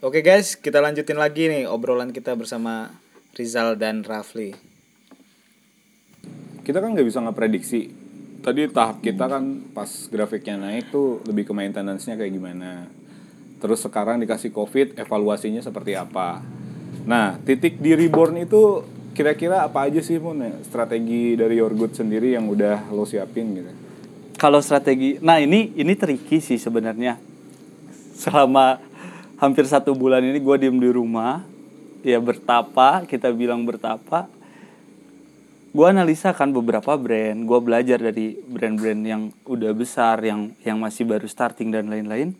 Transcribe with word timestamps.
Oke 0.00 0.24
guys, 0.24 0.56
kita 0.56 0.80
lanjutin 0.80 1.20
lagi 1.20 1.52
nih 1.52 1.68
obrolan 1.68 2.08
kita 2.08 2.32
bersama 2.32 2.88
Rizal 3.36 3.76
dan 3.76 4.00
Rafli. 4.00 4.56
kita 6.64 6.80
kan 6.80 6.96
nggak 6.96 7.04
bisa 7.04 7.20
ngeprediksi. 7.20 7.92
Tadi 8.40 8.64
tahap 8.72 9.04
kita 9.04 9.28
kan 9.28 9.60
pas 9.76 10.08
grafiknya 10.08 10.56
naik 10.56 10.88
tuh 10.88 11.20
lebih 11.28 11.44
ke 11.44 11.52
maintenance-nya 11.52 12.16
kayak 12.16 12.32
gimana. 12.32 12.88
Terus 13.60 13.84
sekarang 13.84 14.24
dikasih 14.24 14.56
covid 14.56 14.96
evaluasinya 14.96 15.60
seperti 15.60 15.92
apa? 15.92 16.40
Nah 17.04 17.36
titik 17.44 17.76
di 17.76 17.92
reborn 17.92 18.40
itu 18.40 18.80
kira-kira 19.12 19.68
apa 19.68 19.84
aja 19.84 20.00
sih 20.00 20.16
Mun? 20.16 20.40
Ya, 20.40 20.56
strategi 20.64 21.36
dari 21.36 21.60
Your 21.60 21.76
Good 21.76 22.00
sendiri 22.00 22.32
yang 22.32 22.48
udah 22.48 22.88
lo 22.88 23.04
siapin 23.04 23.52
gitu. 23.52 23.68
Kalau 24.40 24.64
strategi, 24.64 25.20
nah 25.20 25.36
ini 25.36 25.76
ini 25.76 25.92
tricky 25.92 26.40
sih 26.40 26.56
sebenarnya. 26.56 27.20
Selama 28.16 28.88
hampir 29.40 29.64
satu 29.64 29.96
bulan 29.96 30.20
ini 30.20 30.36
gue 30.38 30.56
diem 30.60 30.76
di 30.76 30.92
rumah, 30.92 31.40
ya 32.04 32.20
bertapa, 32.20 33.08
kita 33.08 33.32
bilang 33.32 33.64
bertapa. 33.64 34.28
Gue 35.70 35.86
analisa 35.88 36.36
kan 36.36 36.52
beberapa 36.52 36.98
brand, 36.98 37.46
gue 37.46 37.58
belajar 37.62 37.96
dari 37.96 38.36
brand-brand 38.36 39.02
yang 39.06 39.22
udah 39.48 39.72
besar, 39.72 40.20
yang 40.20 40.52
yang 40.60 40.76
masih 40.76 41.08
baru 41.08 41.24
starting 41.24 41.72
dan 41.72 41.88
lain-lain. 41.88 42.36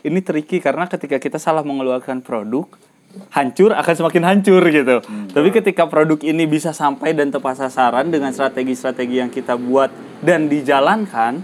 Ini 0.00 0.18
tricky 0.22 0.62
karena 0.62 0.86
ketika 0.86 1.18
kita 1.18 1.40
salah 1.40 1.64
mengeluarkan 1.64 2.20
produk, 2.20 2.68
hancur 3.32 3.72
akan 3.72 3.94
semakin 3.96 4.22
hancur 4.28 4.62
gitu. 4.68 5.00
Tapi 5.34 5.48
ketika 5.50 5.88
produk 5.88 6.20
ini 6.20 6.44
bisa 6.44 6.70
sampai 6.76 7.16
dan 7.16 7.32
tepat 7.32 7.58
sasaran 7.58 8.12
dengan 8.12 8.30
strategi-strategi 8.30 9.24
yang 9.24 9.32
kita 9.32 9.56
buat 9.56 9.90
dan 10.20 10.46
dijalankan, 10.52 11.40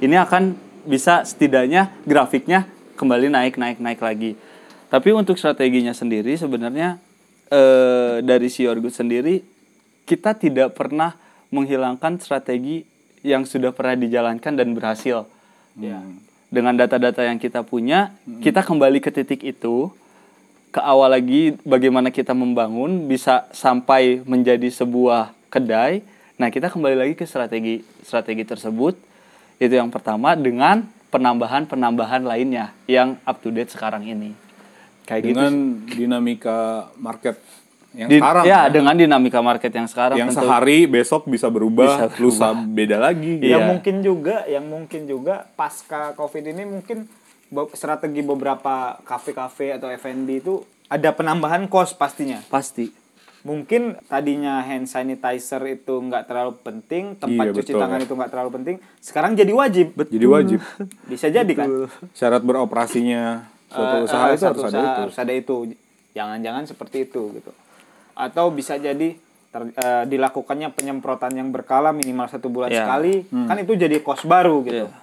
ini 0.00 0.16
akan 0.16 0.56
bisa 0.88 1.22
setidaknya 1.28 1.92
grafiknya 2.08 2.64
kembali 3.00 3.32
naik 3.32 3.56
naik 3.56 3.80
naik 3.80 4.00
lagi. 4.04 4.36
Tapi 4.92 5.08
untuk 5.16 5.40
strateginya 5.40 5.96
sendiri 5.96 6.36
sebenarnya 6.36 7.00
eh, 7.48 8.20
dari 8.20 8.52
si 8.52 8.68
Orgut 8.68 8.92
sendiri 8.92 9.40
kita 10.04 10.36
tidak 10.36 10.76
pernah 10.76 11.16
menghilangkan 11.48 12.20
strategi 12.20 12.84
yang 13.24 13.48
sudah 13.48 13.72
pernah 13.72 13.96
dijalankan 13.96 14.52
dan 14.52 14.76
berhasil. 14.76 15.24
Ya. 15.78 16.02
Dengan 16.50 16.74
data-data 16.74 17.22
yang 17.22 17.38
kita 17.38 17.62
punya, 17.62 18.10
kita 18.42 18.66
kembali 18.66 18.98
ke 18.98 19.14
titik 19.14 19.46
itu 19.46 19.94
ke 20.74 20.82
awal 20.82 21.14
lagi 21.14 21.54
bagaimana 21.62 22.10
kita 22.10 22.34
membangun 22.34 23.06
bisa 23.06 23.46
sampai 23.54 24.22
menjadi 24.26 24.66
sebuah 24.66 25.30
kedai. 25.46 26.02
Nah, 26.42 26.50
kita 26.50 26.70
kembali 26.70 26.96
lagi 26.98 27.14
ke 27.14 27.22
strategi 27.22 27.86
strategi 28.02 28.42
tersebut. 28.42 28.98
Itu 29.62 29.78
yang 29.78 29.94
pertama 29.94 30.34
dengan 30.34 30.90
penambahan-penambahan 31.10 32.22
lainnya 32.22 32.72
yang 32.86 33.18
up 33.22 33.38
to 33.38 33.50
date 33.50 33.68
sekarang 33.68 34.02
ini. 34.04 34.32
Kayak 35.02 35.20
gitu. 35.20 35.30
dengan 35.34 35.52
dinamika 35.84 36.58
market 36.94 37.34
yang 37.90 38.06
Di- 38.06 38.22
sekarang 38.22 38.44
ya, 38.46 38.58
kan? 38.62 38.70
dengan 38.70 38.94
dinamika 38.94 39.40
market 39.42 39.72
yang 39.74 39.88
sekarang 39.90 40.14
yang 40.16 40.30
tentu- 40.30 40.46
sehari 40.46 40.86
besok 40.86 41.26
bisa 41.26 41.50
berubah, 41.50 41.90
Bisa 41.90 42.06
berubah. 42.08 42.22
lusa 42.22 42.48
beda 42.54 42.96
lagi 43.02 43.32
gitu. 43.36 43.50
Iya. 43.50 43.58
Yang 43.58 43.66
mungkin 43.66 43.94
juga, 44.00 44.36
yang 44.46 44.64
mungkin 44.64 45.00
juga 45.04 45.34
pasca 45.50 46.14
Covid 46.14 46.44
ini 46.46 46.62
mungkin 46.64 47.10
strategi 47.74 48.22
beberapa 48.22 49.02
kafe-kafe 49.02 49.74
atau 49.74 49.90
F&B 49.90 50.28
itu 50.38 50.62
ada 50.86 51.10
penambahan 51.10 51.66
kos 51.66 51.90
pastinya. 51.90 52.38
pasti. 52.46 52.94
Mungkin 53.40 53.96
tadinya 54.04 54.60
hand 54.60 54.84
sanitizer 54.84 55.64
itu 55.66 55.94
nggak 55.98 56.24
terlalu 56.24 56.52
penting, 56.58 57.16
tempat 57.16 57.44
Iya, 57.46 57.56
cuci 57.56 57.72
betul. 57.72 57.80
tangan 57.80 58.00
itu 58.00 58.12
nggak 58.12 58.30
terlalu 58.30 58.50
penting, 58.52 58.76
sekarang 58.98 59.32
jadi 59.32 59.48
wajib. 59.50 59.96
jadi 59.96 60.26
wajib 60.26 60.60
Bisa 61.10 61.26
jadi 61.26 61.48
kan? 61.50 61.88
syarat 62.12 62.42
beroperasinya 62.42 63.48
suatu 63.66 63.96
Eh, 63.96 64.04
usaha 64.04 64.24
eh, 64.26 64.34
itu 64.34 64.42
satu 64.42 64.60
harus 64.60 64.64
ada 64.66 64.68
usaha 64.70 64.84
itu 64.86 65.00
harus 65.02 65.16
ada 65.16 65.32
itu. 65.32 65.54
Jangan-jangan 66.10 66.62
seperti 66.64 66.96
itu 67.02 67.22
gitu. 67.32 67.52
Atau 68.12 68.50
bisa 68.50 68.76
jadi 68.76 69.16
ter- 69.48 69.72
eh, 69.72 70.04
dilakukannya 70.04 70.68
penyemprotan 70.70 71.32
yang 71.32 71.48
berkala 71.48 71.90
minimal 71.90 72.28
satu 72.28 72.46
bulan 72.46 72.68
Iya. 72.68 72.84
sekali, 72.84 73.14
kan 73.24 73.56
itu 73.56 73.72
jadi 73.74 73.96
kos 73.98 74.22
baru 74.22 74.60
gitu. 74.62 74.84
Iya. 74.84 74.98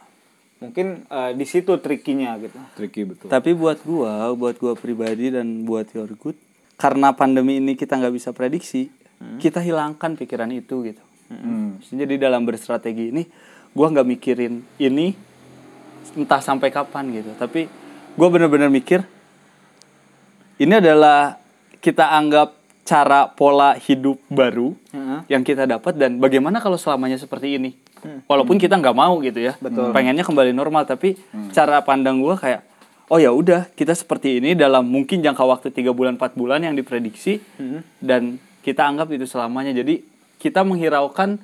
Mungkin 0.60 0.88
eh, 1.06 1.32
di 1.34 1.46
situ 1.46 1.74
trikinya 1.78 2.38
gitu. 2.38 2.58
tricky 2.74 3.02
betul 3.04 3.28
Tapi 3.28 3.50
buat 3.52 3.82
gua, 3.82 4.30
buat 4.32 4.56
gua 4.56 4.74
pribadi 4.74 5.30
dan 5.30 5.64
buat 5.64 5.90
Your 5.92 6.10
Good, 6.12 6.38
karena 6.78 7.14
pandemi 7.18 7.58
ini 7.58 7.74
kita 7.74 7.98
nggak 7.98 8.14
bisa 8.14 8.30
prediksi, 8.32 8.94
kita 9.42 9.60
hilangkan 9.60 10.14
pikiran 10.14 10.50
itu 10.54 10.86
gitu. 10.86 11.04
Hmm. 11.28 11.82
Jadi 11.82 12.22
dalam 12.22 12.46
berstrategi 12.46 13.12
ini, 13.12 13.26
gua 13.74 13.90
nggak 13.92 14.08
mikirin 14.08 14.64
ini 14.80 15.12
entah 16.16 16.40
sampai 16.40 16.70
kapan 16.70 17.10
gitu. 17.12 17.34
Tapi 17.36 17.68
gua 18.14 18.30
bener-bener 18.30 18.70
mikir 18.70 19.04
ini 20.58 20.74
adalah 20.74 21.38
kita 21.82 22.14
anggap 22.14 22.58
cara 22.88 23.28
pola 23.28 23.76
hidup 23.76 24.16
baru 24.32 24.72
Heeh. 24.96 25.20
yang 25.28 25.44
kita 25.44 25.68
dapat 25.68 26.00
dan 26.00 26.24
bagaimana 26.24 26.64
kalau 26.64 26.80
selamanya 26.80 27.20
seperti 27.20 27.60
ini 27.60 27.76
walaupun 28.32 28.56
kita 28.56 28.80
nggak 28.80 28.96
mau 28.96 29.20
gitu 29.20 29.44
ya 29.44 29.60
Betul. 29.60 29.92
pengennya 29.92 30.24
kembali 30.24 30.56
normal 30.56 30.88
tapi 30.88 31.20
cara 31.52 31.84
pandang 31.84 32.24
gue 32.24 32.32
kayak 32.40 32.64
oh 33.08 33.18
ya 33.18 33.32
udah 33.32 33.72
kita 33.72 33.94
seperti 33.94 34.38
ini 34.38 34.52
dalam 34.54 34.84
mungkin 34.84 35.20
jangka 35.20 35.44
waktu 35.44 35.68
tiga 35.70 35.92
bulan 35.92 36.16
4 36.16 36.34
bulan 36.34 36.60
yang 36.62 36.74
diprediksi 36.74 37.40
dan 37.98 38.36
kita 38.62 38.84
anggap 38.84 39.08
itu 39.10 39.24
selamanya 39.24 39.72
jadi 39.74 40.04
kita 40.38 40.62
menghiraukan 40.62 41.40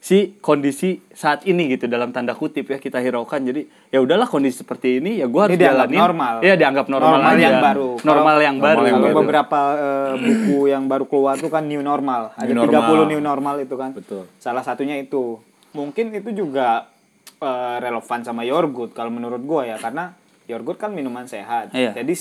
si 0.00 0.32
kondisi 0.40 1.04
saat 1.12 1.44
ini 1.44 1.68
gitu 1.68 1.84
dalam 1.84 2.08
tanda 2.08 2.32
kutip 2.32 2.64
ya 2.64 2.80
kita 2.80 2.96
hiraukan 2.98 3.36
jadi 3.42 3.68
ya 3.90 4.00
udahlah 4.00 4.24
kondisi 4.24 4.64
seperti 4.64 4.96
ini 4.96 5.20
ya 5.20 5.28
gue 5.28 5.36
harus 5.36 5.52
Ini 5.52 5.60
dianggap 5.60 5.76
jalanin 5.84 6.00
normal. 6.00 6.34
ya 6.40 6.54
dianggap 6.56 6.86
normal, 6.88 7.10
Normal 7.12 7.28
aja. 7.28 7.42
yang 7.42 7.58
baru. 7.60 7.88
normal 8.00 8.36
yang 8.38 8.56
normal 8.56 8.64
baru 8.64 8.80
yang 8.80 8.94
Kalau 8.94 9.04
baru. 9.04 9.18
beberapa 9.20 9.58
eh, 9.76 10.12
buku 10.16 10.58
yang 10.66 10.84
baru 10.88 11.04
keluar 11.04 11.34
tuh 11.36 11.50
kan 11.50 11.68
new 11.68 11.82
normal. 11.82 12.32
Ada 12.32 12.48
New 12.48 12.64
normal. 12.64 13.04
30 13.04 13.12
new 13.12 13.20
normal 13.20 13.54
itu 13.60 13.74
kan. 13.76 13.90
Betul. 13.92 14.24
Salah 14.36 14.64
satunya 14.64 14.96
itu. 14.96 15.36
Mungkin 15.70 16.16
itu 16.16 16.32
juga 16.34 16.88
eh, 17.36 17.76
relevan 17.78 18.20
sama 18.22 18.40
Yorgut 18.40 18.90
kalau 18.90 19.12
menurut 19.12 19.44
gua 19.44 19.64
ya 19.64 19.76
karena 19.76 20.16
Yorgut 20.50 20.76
kan 20.76 20.90
minuman 20.90 21.24
sehat. 21.24 21.70
Iya. 21.70 21.94
Jadi 21.94 22.14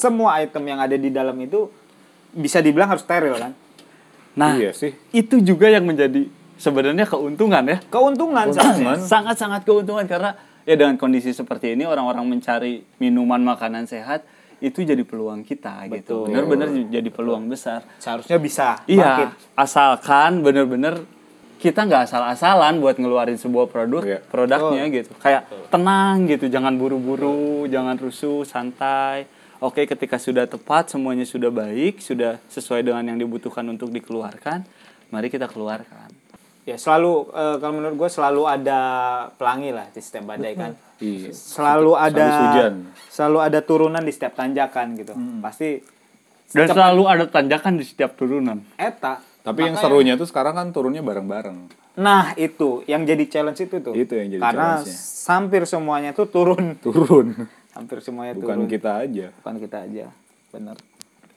semua 0.00 0.40
item 0.40 0.64
yang 0.64 0.80
ada 0.80 0.96
di 0.96 1.12
dalam 1.12 1.36
itu 1.38 1.68
bisa 2.34 2.58
dibilang 2.58 2.90
harus 2.90 3.06
steril 3.06 3.38
kan. 3.38 3.52
nah 4.34 4.58
iya 4.58 4.74
sih 4.74 4.90
itu 5.14 5.38
juga 5.38 5.70
yang 5.70 5.86
menjadi 5.86 6.26
sebenarnya 6.58 7.06
keuntungan 7.06 7.62
ya 7.62 7.78
Keuntungan 7.86 8.50
sangat-sangat 8.98 9.62
keuntungan 9.62 10.02
karena 10.10 10.34
ya 10.66 10.74
dengan 10.74 10.98
kondisi 10.98 11.30
seperti 11.30 11.78
ini 11.78 11.86
orang-orang 11.86 12.26
mencari 12.26 12.82
minuman 12.98 13.38
makanan 13.38 13.86
sehat 13.86 14.26
itu 14.58 14.82
jadi 14.82 15.06
peluang 15.06 15.46
kita 15.46 15.86
gitu 15.86 16.26
benar-benar 16.26 16.66
jadi 16.90 17.06
peluang 17.14 17.46
besar 17.46 17.86
Seharusnya 18.02 18.34
bisa 18.42 18.82
iya 18.90 19.30
market. 19.30 19.30
asalkan 19.54 20.42
bener-bener 20.42 21.06
kita 21.64 21.80
nggak 21.82 22.04
asal-asalan 22.04 22.76
buat 22.76 22.94
ngeluarin 22.94 23.34
sebuah 23.34 23.66
produk 23.66 24.04
Iya. 24.04 24.20
produknya 24.22 24.84
gitu 24.92 25.16
kayak 25.16 25.42
tenang 25.68 26.28
gitu 26.28 26.44
jangan 26.46 26.76
buru-buru 26.76 27.40
jangan 27.66 27.96
rusuh 27.96 28.44
santai 28.44 29.24
oke 29.58 29.80
ketika 29.82 30.16
sudah 30.16 30.44
tepat 30.44 30.92
semuanya 30.92 31.24
sudah 31.24 31.48
baik 31.48 31.98
sudah 31.98 32.36
sesuai 32.46 32.84
dengan 32.84 33.00
yang 33.06 33.16
dibutuhkan 33.16 33.64
untuk 33.64 33.88
dikeluarkan 33.88 34.68
mari 35.08 35.26
kita 35.26 35.46
keluarkan 35.46 36.12
Ya 36.64 36.76
selalu 36.76 37.28
eh, 37.30 37.56
kalau 37.60 37.74
menurut 37.74 37.92
gue 37.94 38.08
selalu 38.10 38.42
ada 38.46 38.80
pelangi 39.36 39.68
lah 39.68 39.84
di 39.86 40.00
setiap 40.00 40.24
badai 40.26 40.56
kan. 40.56 40.72
iya 40.96 41.28
Selalu 41.28 41.92
ada 41.92 42.24
hujan. 42.24 42.74
selalu 43.06 43.38
ada 43.42 43.58
turunan 43.60 44.00
di 44.00 44.08
setiap 44.08 44.32
tanjakan 44.32 44.96
gitu. 44.96 45.12
Pasti 45.44 45.84
dan 46.50 46.64
selalu 46.66 47.02
ada 47.04 47.24
tanjakan 47.26 47.76
di 47.76 47.84
setiap 47.84 48.16
turunan 48.16 48.64
eta. 48.80 49.20
Tapi 49.44 49.60
yang 49.62 49.76
Makanya- 49.76 49.84
serunya 49.84 50.14
tuh 50.16 50.24
sekarang 50.24 50.56
kan 50.56 50.66
turunnya 50.70 51.00
bareng-bareng 51.00 51.84
Nah 51.94 52.34
itu 52.34 52.82
yang 52.86 53.04
jadi 53.04 53.22
challenge 53.24 53.60
itu 53.62 53.78
tuh. 53.78 53.94
Itu 53.94 54.16
yang 54.16 54.26
jadi 54.28 54.42
Karena 54.42 54.82
hampir 55.28 55.62
semuanya 55.62 56.10
tuh 56.10 56.26
turun. 56.26 56.74
turun 56.82 57.46
hampir 57.70 57.98
semuanya 58.00 58.34
bukan 58.34 58.56
turun. 58.56 58.66
kita 58.66 58.90
aja 59.00 59.30
Bukan 59.36 59.56
kita 59.60 59.76
aja. 59.82 60.04
Benar. 60.50 60.74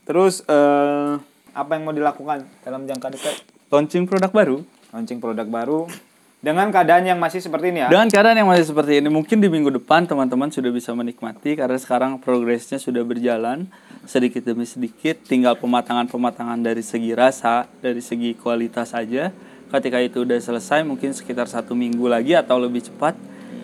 Terus 0.02 0.42
eh, 0.42 1.14
apa 1.52 1.72
yang 1.72 1.84
mau 1.84 1.92
dilakukan 1.92 2.48
dalam 2.62 2.86
jangka 2.86 3.12
dekat? 3.12 3.36
launching 3.68 4.08
produk 4.08 4.32
baru 4.32 4.58
Launching 4.90 5.20
produk 5.20 5.44
baru 5.44 5.92
dengan 6.38 6.70
keadaan 6.70 7.02
yang 7.02 7.18
masih 7.18 7.42
seperti 7.42 7.74
ini 7.74 7.86
ya. 7.86 7.90
Dengan 7.90 8.08
keadaan 8.14 8.38
yang 8.38 8.50
masih 8.50 8.70
seperti 8.70 9.02
ini, 9.02 9.10
mungkin 9.10 9.42
di 9.42 9.50
minggu 9.50 9.74
depan 9.82 10.06
teman-teman 10.06 10.54
sudah 10.54 10.70
bisa 10.70 10.94
menikmati 10.94 11.58
karena 11.58 11.78
sekarang 11.82 12.22
progresnya 12.22 12.78
sudah 12.78 13.02
berjalan 13.02 13.66
sedikit 14.06 14.46
demi 14.46 14.70
sedikit, 14.70 15.18
tinggal 15.26 15.58
pematangan-pematangan 15.58 16.62
dari 16.62 16.86
segi 16.86 17.18
rasa, 17.18 17.66
dari 17.82 18.00
segi 18.06 18.38
kualitas 18.38 18.94
aja. 18.94 19.34
Ketika 19.68 20.00
itu 20.00 20.24
udah 20.24 20.40
selesai, 20.40 20.86
mungkin 20.86 21.12
sekitar 21.12 21.50
satu 21.50 21.76
minggu 21.76 22.08
lagi 22.08 22.38
atau 22.38 22.56
lebih 22.56 22.86
cepat 22.86 23.18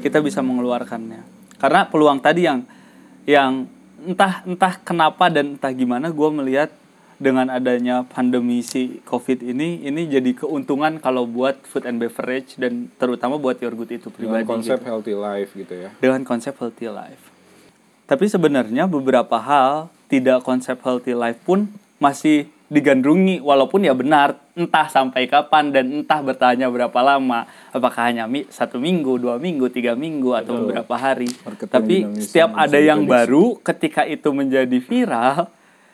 kita 0.04 0.20
bisa 0.20 0.44
mengeluarkannya. 0.44 1.24
Karena 1.62 1.88
peluang 1.88 2.20
tadi 2.20 2.44
yang 2.44 2.68
yang 3.24 3.72
entah 4.04 4.44
entah 4.44 4.75
kenapa 4.84 5.31
dan 5.31 5.56
entah 5.56 5.72
gimana 5.72 6.12
gue 6.12 6.30
melihat 6.36 6.75
dengan 7.24 7.48
adanya 7.48 8.04
pandemi 8.04 8.60
si 8.60 9.00
COVID 9.08 9.40
ini, 9.48 9.88
ini 9.88 10.12
jadi 10.12 10.36
keuntungan 10.36 11.00
kalau 11.00 11.24
buat 11.24 11.64
food 11.64 11.88
and 11.88 12.04
beverage 12.04 12.60
dan 12.60 12.92
terutama 13.00 13.40
buat 13.40 13.64
your 13.64 13.72
good 13.72 13.96
itu 13.96 14.12
dengan 14.12 14.44
pribadi 14.44 14.52
konsep 14.52 14.78
gitu. 14.84 14.88
healthy 14.92 15.16
life 15.16 15.50
gitu 15.56 15.74
ya. 15.74 15.90
Dengan 16.04 16.28
konsep 16.28 16.52
healthy 16.60 16.92
life. 16.92 17.31
Tapi 18.04 18.28
sebenarnya 18.28 18.92
beberapa 18.92 19.40
hal 19.40 19.88
tidak 20.12 20.44
konsep 20.44 20.75
healthy 20.84 21.16
life 21.16 21.40
pun 21.48 21.72
masih 22.04 22.52
digandrungi 22.68 23.40
walaupun 23.40 23.86
ya 23.86 23.96
benar 23.96 24.36
entah 24.58 24.90
sampai 24.90 25.30
kapan 25.30 25.72
dan 25.72 26.04
entah 26.04 26.20
bertanya 26.20 26.68
berapa 26.68 27.00
lama. 27.00 27.48
Apakah 27.72 28.12
hanya 28.12 28.28
mi 28.28 28.44
satu 28.52 28.81
minggu 28.81 29.16
dua 29.22 29.40
minggu 29.40 29.72
tiga 29.72 29.96
minggu 29.96 30.36
atau 30.36 30.60
beberapa 30.60 31.00
hari. 31.00 31.31
Marketing 31.48 31.72
tapi 31.72 31.96
setiap 32.20 32.52
ada 32.58 32.75
yang 32.75 33.08
baru 33.08 33.56
ketika 33.64 34.04
itu 34.04 34.28
menjadi 34.36 34.78
viral 34.84 35.48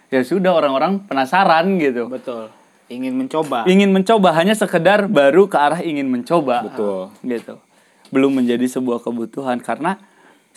ya 0.10 0.22
sudah 0.26 0.52
orang-orang 0.54 1.06
penasaran 1.06 1.78
gitu 1.78 2.10
Betul. 2.10 2.50
Ingin 2.90 3.14
mencoba. 3.14 3.70
ingin 3.70 3.94
mencoba 3.94 4.34
hanya 4.34 4.58
sekedar 4.58 5.06
baru 5.06 5.46
ke 5.46 5.58
arah 5.58 5.82
ingin 5.86 6.10
mencoba 6.10 6.66
Betul. 6.66 7.14
gitu 7.22 7.62
belum 8.10 8.42
menjadi 8.42 8.66
sebuah 8.66 9.06
kebutuhan 9.06 9.62
karena 9.62 10.02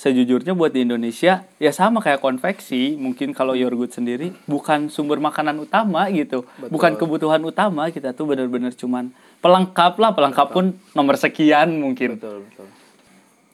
sejujurnya 0.01 0.57
buat 0.57 0.73
di 0.73 0.89
Indonesia 0.89 1.45
ya 1.61 1.71
sama 1.71 2.01
kayak 2.01 2.25
konveksi 2.25 2.97
mungkin 2.97 3.37
kalau 3.37 3.53
yogurt 3.53 3.93
sendiri 3.93 4.33
bukan 4.49 4.89
sumber 4.89 5.21
makanan 5.21 5.61
utama 5.61 6.09
gitu 6.09 6.49
bukan 6.73 6.97
kebutuhan 6.97 7.45
utama 7.45 7.93
kita 7.93 8.17
tuh 8.17 8.33
benar-benar 8.33 8.73
cuman 8.73 9.13
pelengkap 9.45 10.01
lah 10.01 10.17
pelengkap 10.17 10.49
pun 10.51 10.73
nomor 10.97 11.21
sekian 11.21 11.77
mungkin 11.77 12.17
Betul, 12.17 12.49
betul. 12.49 12.69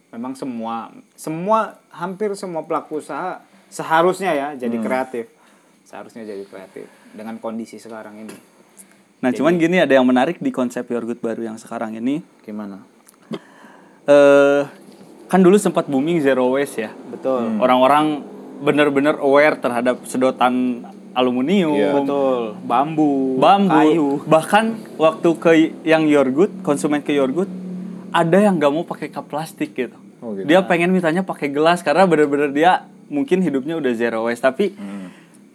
Memang 0.08 0.32
semua 0.32 0.88
semua 1.18 1.76
hampir 1.92 2.32
semua 2.32 2.64
pelaku 2.64 3.02
usaha 3.02 3.44
seharusnya 3.68 4.32
ya 4.32 4.48
jadi 4.56 4.80
kreatif. 4.80 5.28
Seharusnya 5.88 6.20
jadi 6.22 6.44
kreatif 6.44 6.84
dengan 7.10 7.40
kondisi 7.40 7.80
sekarang 7.80 8.20
ini. 8.20 8.36
nah 9.18 9.32
cuman 9.32 9.56
gini 9.56 9.80
ada 9.80 9.90
yang 9.90 10.04
menarik 10.04 10.36
di 10.36 10.52
konsep 10.52 10.84
yogurt 10.86 11.18
baru 11.18 11.42
yang 11.42 11.56
sekarang 11.56 11.90
ini 11.92 12.22
Gimana? 12.38 12.84
eh 14.06 14.62
kan 15.26 15.40
dulu 15.40 15.56
sempat 15.56 15.84
booming 15.84 16.20
zero 16.20 16.46
waste 16.48 16.78
ya 16.78 16.94
Betul. 17.08 17.58
orang-orang 17.58 18.22
bener-bener 18.58 19.18
aware 19.18 19.56
terhadap 19.56 20.04
sedotan 20.04 20.86
aluminium, 21.10 21.74
Iya. 21.74 21.90
Betul. 21.96 22.54
Bambu, 22.62 23.34
bambu, 23.36 23.74
kayu. 23.74 24.08
bahkan 24.24 24.64
waktu 24.94 25.28
ke 25.34 25.50
yang 25.82 26.06
yogurt, 26.06 26.54
konsumen 26.62 27.00
ke 27.00 27.10
yogurt, 27.10 27.50
ada 28.10 28.38
yang 28.38 28.54
nggak 28.54 28.70
mau 28.70 28.84
pakai 28.84 29.08
cup 29.08 29.26
plastik 29.26 29.74
gitu. 29.74 29.98
Oh, 30.20 30.30
gitu. 30.32 30.46
Dia 30.46 30.62
pengen 30.62 30.90
mintanya 30.90 31.22
pakai 31.22 31.48
gelas 31.48 31.82
karena 31.82 32.04
bener-bener 32.04 32.50
dia 32.50 32.72
mungkin 33.08 33.40
hidupnya 33.40 33.74
udah 33.74 33.92
zero 33.92 34.22
waste, 34.24 34.42
tapi 34.42 34.70
Hmm. 34.70 35.07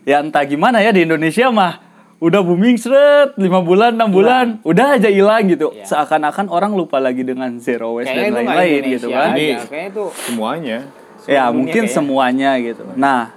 Ya 0.04 0.20
entah 0.20 0.44
gimana 0.44 0.80
ya 0.80 0.90
di 0.90 1.04
Indonesia 1.04 1.48
mah 1.50 1.80
udah 2.18 2.40
booming 2.40 2.76
seret 2.76 3.36
lima 3.36 3.60
bulan 3.60 3.96
enam 3.96 4.08
bulan 4.08 4.46
udah 4.62 4.96
aja 4.96 5.08
hilang 5.08 5.44
gitu 5.46 5.72
Iya. 5.72 5.84
seakan-akan 5.84 6.48
orang 6.48 6.72
lupa 6.72 6.96
lagi 6.98 7.20
dengan 7.22 7.60
zero 7.60 7.96
waste 7.96 8.08
Kayaknya 8.10 8.24
dan 8.26 8.36
lain-lain 8.40 8.82
gitu 8.90 9.08
kan 9.10 9.30
Ini-. 9.34 9.56
Kayaknya 9.62 9.88
itu 9.90 10.04
Semuanya. 10.24 10.78
ya 11.24 11.44
mungkin 11.50 11.84
kayaknya. 11.84 11.92
semuanya 11.94 12.52
gitu 12.58 12.84
nah 12.96 13.32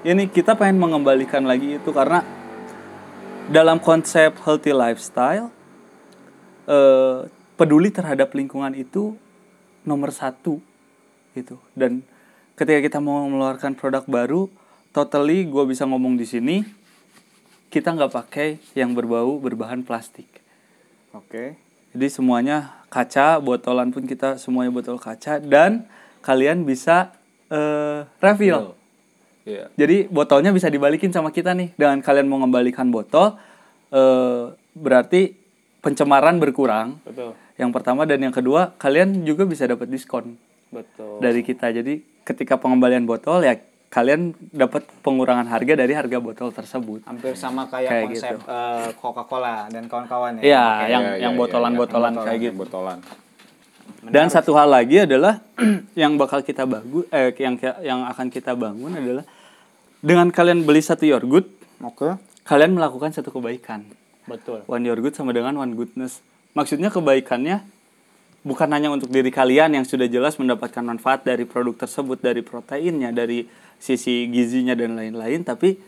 ini 0.00 0.26
kita 0.26 0.54
pengen 0.54 0.78
mengembalikan 0.78 1.42
lagi 1.42 1.78
itu 1.78 1.90
karena 1.90 2.22
dalam 3.48 3.78
konsep 3.78 4.34
healthy 4.40 4.70
lifestyle 4.70 5.50
eh, 6.64 7.26
peduli 7.54 7.90
terhadap 7.90 8.30
lingkungan 8.32 8.70
itu 8.72 9.18
nomor 9.82 10.10
satu 10.10 10.60
gitu 11.32 11.58
dan 11.72 12.02
ketika 12.54 12.78
kita 12.80 12.98
mau 12.98 13.24
mengeluarkan 13.24 13.74
produk 13.74 14.02
baru 14.04 14.46
totally 14.92 15.46
gue 15.46 15.64
bisa 15.68 15.88
ngomong 15.88 16.16
di 16.16 16.26
sini 16.28 16.56
kita 17.68 17.92
nggak 17.92 18.12
pakai 18.12 18.48
yang 18.72 18.96
berbau 18.96 19.36
berbahan 19.38 19.84
plastik 19.84 20.28
Oke. 21.12 21.56
jadi 21.92 22.06
semuanya 22.08 22.78
kaca, 22.88 23.38
botolan 23.38 23.92
pun 23.92 24.08
kita 24.08 24.40
semuanya 24.40 24.72
botol 24.72 24.96
kaca 24.96 25.40
dan 25.40 25.86
kalian 26.24 26.64
bisa 26.64 27.12
eh, 27.52 28.04
refill. 28.20 28.74
Iya. 29.48 29.72
Jadi 29.80 30.12
botolnya 30.12 30.52
bisa 30.52 30.68
dibalikin 30.68 31.08
sama 31.08 31.32
kita 31.32 31.56
nih. 31.56 31.72
Dengan 31.76 32.04
kalian 32.04 32.28
mau 32.28 32.40
mengembalikan 32.40 32.88
botol 32.92 33.36
eh, 33.92 34.52
berarti 34.76 35.36
pencemaran 35.80 36.36
berkurang. 36.40 37.00
Betul. 37.04 37.32
Yang 37.56 37.70
pertama 37.72 38.04
dan 38.04 38.20
yang 38.20 38.34
kedua 38.34 38.76
kalian 38.76 39.24
juga 39.24 39.48
bisa 39.48 39.64
dapat 39.64 39.88
diskon 39.88 40.36
Betul. 40.68 41.20
dari 41.20 41.40
kita. 41.44 41.72
Jadi 41.72 42.04
ketika 42.24 42.60
pengembalian 42.60 43.08
botol 43.08 43.40
ya 43.44 43.56
kalian 43.88 44.36
dapat 44.52 44.84
pengurangan 45.00 45.48
harga 45.48 45.72
dari 45.74 45.96
harga 45.96 46.20
botol 46.20 46.52
tersebut. 46.52 47.00
Hampir 47.08 47.32
sama 47.32 47.64
kayak, 47.66 47.88
Kayak 47.88 48.04
konsep 48.12 48.36
gitu. 48.36 48.52
eh, 48.52 48.88
Coca-Cola 48.94 49.56
dan 49.72 49.88
kawan-kawan 49.88 50.32
ya. 50.38 50.42
Iya, 50.44 50.66
yang 50.92 51.02
Iya, 51.02 51.14
yang 51.24 51.32
iya, 51.34 51.40
botolan-botolan 51.40 52.12
iya, 52.12 52.20
kayak 52.20 52.36
yang 52.36 52.44
gitu. 52.52 52.60
Botolan. 52.60 52.98
Dan 54.04 54.26
satu 54.28 54.52
hal 54.54 54.68
lagi 54.68 55.02
adalah 55.02 55.40
yang 55.98 56.20
bakal 56.20 56.44
kita 56.44 56.68
bagus 56.68 57.08
eh 57.08 57.32
yang 57.40 57.56
yang 57.80 58.00
akan 58.06 58.28
kita 58.28 58.52
bangun 58.52 58.92
adalah 58.92 59.24
dengan 59.98 60.28
kalian 60.30 60.62
beli 60.62 60.78
satu 60.78 61.02
yogurt, 61.02 61.48
Oke. 61.80 62.14
kalian 62.44 62.76
melakukan 62.76 63.10
satu 63.10 63.32
kebaikan. 63.32 63.88
Betul. 64.28 64.62
One 64.68 64.84
yogurt 64.84 65.16
sama 65.16 65.32
dengan 65.32 65.56
one 65.56 65.72
goodness. 65.72 66.20
Maksudnya 66.52 66.92
kebaikannya 66.92 67.64
bukan 68.42 68.68
hanya 68.70 68.88
untuk 68.92 69.10
diri 69.10 69.30
kalian 69.30 69.74
yang 69.74 69.86
sudah 69.86 70.06
jelas 70.06 70.38
mendapatkan 70.38 70.82
manfaat 70.82 71.26
dari 71.26 71.44
produk 71.48 71.86
tersebut, 71.86 72.22
dari 72.22 72.42
proteinnya, 72.42 73.10
dari 73.10 73.46
sisi 73.78 74.26
gizinya 74.30 74.74
dan 74.74 74.98
lain-lain, 74.98 75.46
tapi 75.46 75.78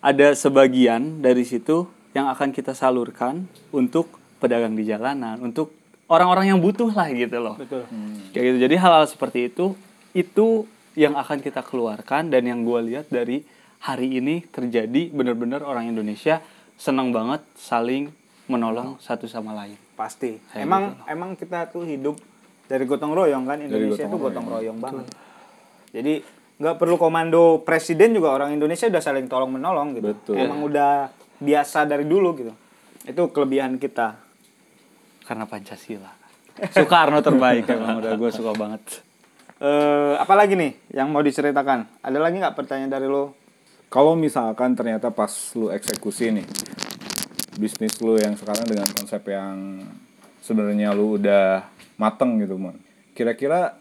ada 0.00 0.32
sebagian 0.32 1.20
dari 1.20 1.44
situ 1.44 1.84
yang 2.16 2.32
akan 2.32 2.50
kita 2.50 2.72
salurkan 2.72 3.44
untuk 3.70 4.08
pedagang 4.40 4.72
di 4.72 4.88
jalanan, 4.88 5.36
untuk 5.44 5.76
orang-orang 6.10 6.56
yang 6.56 6.60
butuh 6.60 6.90
lah 6.90 7.06
gitu 7.12 7.38
loh. 7.38 7.56
Betul. 7.60 7.84
Kayak 8.32 8.44
gitu. 8.50 8.58
Jadi 8.66 8.74
hal-hal 8.80 9.06
seperti 9.06 9.38
itu 9.52 9.76
itu 10.16 10.66
yang 10.98 11.14
akan 11.14 11.38
kita 11.38 11.62
keluarkan 11.62 12.34
dan 12.34 12.42
yang 12.48 12.66
gue 12.66 12.80
lihat 12.90 13.06
dari 13.12 13.46
hari 13.80 14.18
ini 14.18 14.42
terjadi 14.50 15.14
benar-benar 15.14 15.62
orang 15.62 15.86
Indonesia 15.88 16.42
senang 16.74 17.14
banget 17.14 17.44
saling 17.54 18.10
menolong 18.50 18.98
satu 18.98 19.30
sama 19.30 19.54
lain. 19.54 19.78
Pasti. 20.00 20.40
Kayak 20.40 20.64
emang 20.64 20.82
gitu 20.96 21.12
emang 21.12 21.30
kita 21.36 21.68
tuh 21.68 21.84
hidup 21.84 22.16
dari 22.64 22.88
gotong 22.88 23.12
royong 23.12 23.44
kan 23.44 23.60
Indonesia 23.60 24.08
gotong 24.08 24.12
tuh 24.16 24.18
gotong 24.24 24.46
royong. 24.48 24.56
royong 24.56 24.78
banget. 24.80 25.06
Jadi 25.92 26.14
nggak 26.56 26.76
perlu 26.80 26.96
komando 26.96 27.60
presiden 27.60 28.16
juga 28.16 28.32
orang 28.32 28.56
Indonesia 28.56 28.88
udah 28.88 29.02
saling 29.04 29.28
tolong 29.28 29.52
menolong 29.52 30.00
gitu. 30.00 30.16
Betul. 30.16 30.40
Emang 30.40 30.64
udah 30.64 31.12
biasa 31.36 31.84
dari 31.84 32.08
dulu 32.08 32.32
gitu. 32.40 32.52
Itu 33.04 33.28
kelebihan 33.28 33.76
kita. 33.76 34.16
Karena 35.28 35.44
Pancasila. 35.44 36.16
Soekarno 36.72 37.20
terbaik 37.20 37.68
emang 37.68 38.00
udah 38.00 38.12
gue 38.16 38.30
suka 38.32 38.56
banget. 38.56 39.04
Eh, 39.60 40.14
apalagi 40.16 40.56
nih 40.56 40.96
yang 40.96 41.12
mau 41.12 41.20
diceritakan? 41.20 42.00
Ada 42.00 42.16
lagi 42.16 42.40
nggak 42.40 42.56
pertanyaan 42.56 42.88
dari 42.88 43.04
lo? 43.04 43.36
Kalau 43.92 44.16
misalkan 44.16 44.72
ternyata 44.72 45.12
pas 45.12 45.28
lu 45.58 45.68
eksekusi 45.68 46.32
nih 46.32 46.46
bisnis 47.60 48.00
lu 48.00 48.16
yang 48.16 48.32
sekarang 48.40 48.64
dengan 48.64 48.88
konsep 48.88 49.20
yang 49.28 49.84
sebenarnya 50.40 50.96
lu 50.96 51.20
udah 51.20 51.68
mateng 52.00 52.40
gitu, 52.40 52.56
Mon. 52.56 52.72
Kira-kira 53.12 53.76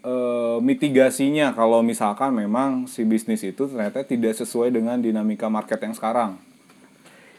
eh, 0.00 0.56
mitigasinya 0.64 1.52
kalau 1.52 1.84
misalkan 1.84 2.32
memang 2.32 2.88
si 2.88 3.04
bisnis 3.04 3.44
itu 3.44 3.68
ternyata 3.68 4.00
tidak 4.00 4.32
sesuai 4.40 4.72
dengan 4.72 4.96
dinamika 4.96 5.52
market 5.52 5.76
yang 5.84 5.92
sekarang. 5.92 6.40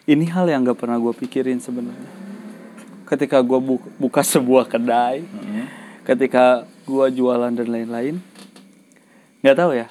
Ini 0.05 0.29
hal 0.29 0.45
yang 0.49 0.61
gak 0.65 0.77
pernah 0.77 1.01
gue 1.01 1.13
pikirin 1.13 1.57
sebenarnya. 1.57 2.09
Ketika 3.09 3.41
gue 3.41 3.59
buka 3.97 4.21
sebuah 4.21 4.69
kedai, 4.69 5.25
ketika 6.07 6.63
gue 6.87 7.07
jualan 7.11 7.51
dan 7.51 7.67
lain-lain, 7.67 8.23
nggak 9.43 9.57
tahu 9.57 9.71
ya. 9.75 9.87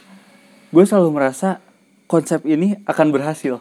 Gue 0.73 0.88
selalu 0.88 1.11
merasa 1.14 1.61
konsep 2.09 2.42
ini 2.49 2.80
akan 2.88 3.12
berhasil. 3.12 3.61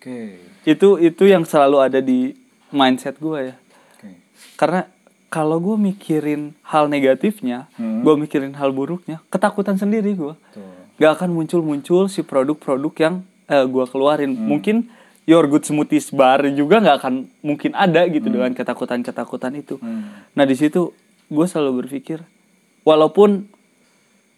Oke. 0.00 0.49
Itu 0.64 1.00
itu 1.00 1.24
yang 1.24 1.48
selalu 1.48 1.76
ada 1.80 2.00
di 2.04 2.36
mindset 2.70 3.16
gue 3.16 3.52
ya. 3.52 3.56
Oke. 3.96 4.10
Karena 4.60 4.86
kalau 5.30 5.62
gue 5.62 5.78
mikirin 5.78 6.58
hal 6.66 6.90
negatifnya, 6.90 7.70
Hmm. 7.78 8.02
gue 8.02 8.14
mikirin 8.18 8.54
hal 8.58 8.74
buruknya, 8.74 9.22
ketakutan 9.30 9.78
sendiri 9.78 10.12
gue. 10.18 10.34
Gak 11.00 11.22
akan 11.22 11.32
muncul-muncul 11.32 12.10
si 12.10 12.20
produk-produk 12.26 12.92
yang 12.98 13.14
eh, 13.50 13.66
gue 13.66 13.84
keluarin. 13.90 14.36
Hmm. 14.36 14.46
Mungkin 14.46 14.76
Your 15.26 15.46
Good 15.46 15.62
Smoothies 15.66 16.10
Bar 16.10 16.42
juga 16.50 16.82
nggak 16.82 16.96
akan 17.02 17.14
mungkin 17.46 17.70
ada 17.78 18.02
gitu 18.10 18.26
dengan 18.26 18.50
ketakutan-ketakutan 18.50 19.54
itu. 19.54 19.78
Hmm. 19.78 20.26
Nah 20.34 20.44
di 20.46 20.58
situ 20.58 20.90
gue 21.30 21.46
selalu 21.46 21.86
berpikir, 21.86 22.18
walaupun 22.82 23.46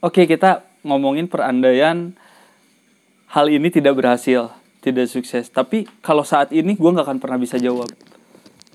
oke 0.05 0.23
kita 0.29 0.61
ngomongin 0.85 1.33
perandaian 1.33 2.13
hal 3.33 3.47
ini 3.49 3.73
tidak 3.73 3.97
berhasil, 3.97 4.53
tidak 4.83 5.07
sukses, 5.07 5.47
tapi 5.47 5.87
kalau 6.03 6.27
saat 6.27 6.51
ini 6.51 6.75
gue 6.75 6.91
nggak 6.91 7.07
akan 7.07 7.19
pernah 7.23 7.39
bisa 7.39 7.55
jawab 7.57 7.87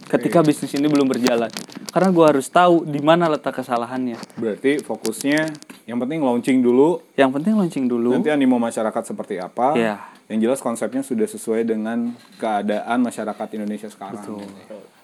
ketika 0.08 0.40
bisnis 0.40 0.72
ini 0.72 0.88
belum 0.88 1.04
berjalan, 1.04 1.52
karena 1.92 2.10
gue 2.16 2.26
harus 2.26 2.48
tahu 2.48 2.88
di 2.88 3.04
mana 3.04 3.28
letak 3.28 3.60
kesalahannya. 3.60 4.16
Berarti 4.40 4.80
fokusnya 4.80 5.52
yang 5.84 6.00
penting 6.00 6.24
launching 6.24 6.64
dulu, 6.64 7.04
Yang 7.20 7.32
penting 7.36 7.54
launching 7.60 7.86
dulu. 7.92 8.16
nanti 8.16 8.32
animo 8.32 8.56
masyarakat 8.56 9.04
seperti 9.04 9.36
apa. 9.36 9.76
Iya. 9.76 9.96
Yang 10.32 10.40
jelas 10.48 10.60
konsepnya 10.64 11.04
sudah 11.04 11.28
sesuai 11.28 11.68
dengan 11.68 12.16
keadaan 12.40 13.04
masyarakat 13.04 13.48
Indonesia 13.60 13.92
sekarang. 13.92 14.24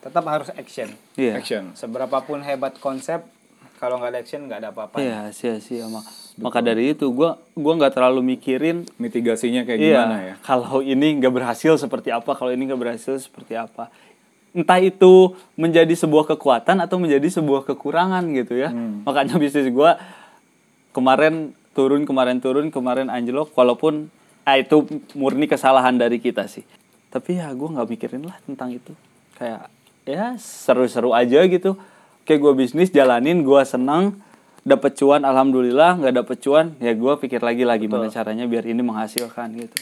Tetap 0.04 0.24
harus 0.24 0.52
action. 0.56 0.92
Iya. 1.20 1.40
Action. 1.40 1.76
Seberapapun 1.76 2.40
hebat 2.44 2.80
konsep, 2.80 3.28
kalau 3.84 4.00
nggak 4.00 4.16
ada 4.16 4.20
action 4.24 4.42
nggak 4.48 4.60
ada 4.64 4.70
apa-apa. 4.72 4.96
Iya, 5.04 5.28
sia-sia 5.36 5.92
mak. 5.92 6.08
Maka 6.40 6.64
dari 6.64 6.96
itu 6.96 7.12
gua 7.12 7.36
gua 7.52 7.76
nggak 7.76 8.00
terlalu 8.00 8.24
mikirin 8.24 8.88
Mitigasinya 8.96 9.68
kayak 9.68 9.80
iya, 9.84 10.00
gimana 10.00 10.18
ya? 10.24 10.36
kalau 10.40 10.80
ini 10.80 11.20
nggak 11.20 11.34
berhasil 11.36 11.76
seperti 11.76 12.16
apa, 12.16 12.32
kalau 12.32 12.56
ini 12.56 12.64
nggak 12.72 12.80
berhasil 12.80 13.20
seperti 13.20 13.60
apa. 13.60 13.92
Entah 14.56 14.80
itu 14.80 15.36
menjadi 15.60 15.92
sebuah 16.00 16.32
kekuatan 16.32 16.80
atau 16.80 16.96
menjadi 16.96 17.28
sebuah 17.28 17.68
kekurangan 17.68 18.24
gitu 18.32 18.56
ya. 18.56 18.72
Hmm. 18.72 19.04
Makanya 19.04 19.36
bisnis 19.36 19.68
gua 19.68 20.00
kemarin 20.96 21.52
turun, 21.76 22.08
kemarin 22.08 22.40
turun, 22.40 22.72
kemarin 22.72 23.12
anjlok 23.12 23.52
walaupun 23.52 24.08
ah, 24.48 24.56
itu 24.56 24.88
murni 25.12 25.52
kesalahan 25.52 26.00
dari 26.00 26.24
kita 26.24 26.48
sih. 26.48 26.64
Tapi 27.12 27.36
ya 27.36 27.52
gua 27.52 27.76
nggak 27.76 27.88
mikirin 27.92 28.24
lah 28.32 28.40
tentang 28.48 28.72
itu. 28.72 28.96
Kayak 29.36 29.68
ya 30.08 30.40
seru-seru 30.40 31.12
aja 31.12 31.44
gitu. 31.52 31.76
Kayak 32.24 32.40
gua 32.40 32.54
bisnis 32.56 32.90
jalanin, 32.90 33.44
gua 33.44 33.68
senang, 33.68 34.20
dapat 34.64 34.96
cuan 34.96 35.28
alhamdulillah, 35.28 36.00
nggak 36.00 36.16
dapet 36.24 36.38
cuan 36.40 36.76
ya 36.80 36.96
gua 36.96 37.20
pikir 37.20 37.44
lagi 37.44 37.68
lah 37.68 37.76
gimana 37.76 38.08
caranya 38.08 38.48
biar 38.48 38.64
ini 38.64 38.80
menghasilkan 38.80 39.52
gitu. 39.60 39.78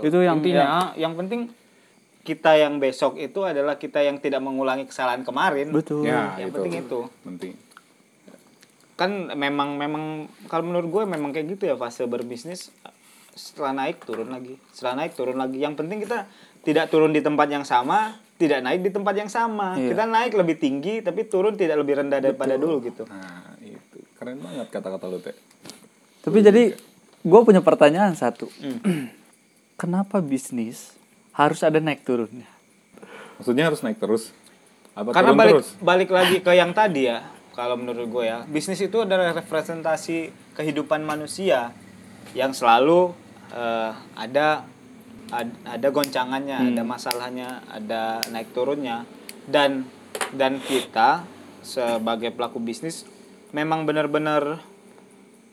Itu 0.00 0.18
yang 0.24 0.40
Intinya 0.40 0.96
yang 0.96 1.12
penting 1.12 1.52
kita 2.24 2.56
yang 2.56 2.80
besok 2.80 3.16
itu 3.16 3.44
adalah 3.44 3.80
kita 3.80 4.04
yang 4.04 4.20
tidak 4.20 4.40
mengulangi 4.44 4.84
kesalahan 4.88 5.24
kemarin. 5.24 5.72
betul. 5.72 6.04
Ya, 6.04 6.36
Yang 6.36 6.48
itu. 6.48 6.56
penting 6.56 6.74
itu. 6.84 7.00
Penting. 7.24 7.52
Kan 8.96 9.10
memang 9.32 9.80
memang 9.80 10.28
kalau 10.48 10.68
menurut 10.68 10.88
gue 10.92 11.02
memang 11.08 11.32
kayak 11.32 11.56
gitu 11.56 11.64
ya 11.68 11.76
fase 11.80 12.04
berbisnis 12.04 12.68
setelah 13.32 13.72
naik 13.72 14.04
turun 14.04 14.28
lagi, 14.28 14.60
setelah 14.72 15.04
naik 15.04 15.16
turun 15.16 15.40
lagi. 15.40 15.56
Yang 15.60 15.80
penting 15.80 16.04
kita 16.04 16.28
tidak 16.60 16.92
turun 16.92 17.12
di 17.16 17.24
tempat 17.24 17.48
yang 17.48 17.64
sama, 17.64 18.20
tidak 18.40 18.64
naik 18.64 18.80
di 18.80 18.88
tempat 18.88 19.12
yang 19.20 19.28
sama. 19.28 19.76
Iya. 19.76 19.92
Kita 19.92 20.08
naik 20.08 20.32
lebih 20.32 20.56
tinggi 20.56 21.04
tapi 21.04 21.28
turun 21.28 21.60
tidak 21.60 21.84
lebih 21.84 22.00
rendah 22.00 22.24
daripada 22.24 22.56
dulu 22.56 22.80
gitu. 22.80 23.04
Nah, 23.04 23.52
itu 23.60 24.00
keren 24.16 24.40
banget 24.40 24.72
kata-kata 24.72 25.04
lu 25.12 25.20
teh. 25.20 25.36
Tapi 26.24 26.38
jadi 26.40 26.72
gue 27.20 27.40
punya 27.44 27.60
pertanyaan 27.60 28.16
satu. 28.16 28.48
Hmm. 28.56 29.12
Kenapa 29.80 30.24
bisnis 30.24 30.96
harus 31.36 31.60
ada 31.60 31.76
naik 31.84 32.00
turunnya? 32.08 32.48
Maksudnya 33.36 33.68
harus 33.68 33.84
naik 33.84 34.00
terus? 34.00 34.32
Apa 34.96 35.12
Karena 35.12 35.36
turun 35.36 35.40
balik 35.40 35.54
terus? 35.60 35.70
balik 35.80 36.10
lagi 36.12 36.36
ke 36.40 36.52
yang 36.56 36.72
tadi 36.72 37.08
ya, 37.08 37.24
kalau 37.52 37.76
menurut 37.76 38.08
gue 38.08 38.24
ya, 38.24 38.44
bisnis 38.48 38.80
itu 38.80 39.04
adalah 39.04 39.32
representasi 39.36 40.32
kehidupan 40.56 41.00
manusia 41.04 41.72
yang 42.36 42.52
selalu 42.52 43.16
eh, 43.52 43.92
ada 44.16 44.64
ad- 45.30 45.58
ada 45.64 45.88
goncangannya, 45.90 46.74
ada 46.74 46.82
masalahnya, 46.82 47.62
ada 47.70 48.22
naik 48.30 48.50
turunnya 48.50 49.06
dan 49.46 49.86
dan 50.34 50.58
kita 50.58 51.24
sebagai 51.60 52.30
pelaku 52.30 52.58
bisnis 52.58 53.06
memang 53.50 53.84
benar-benar 53.84 54.62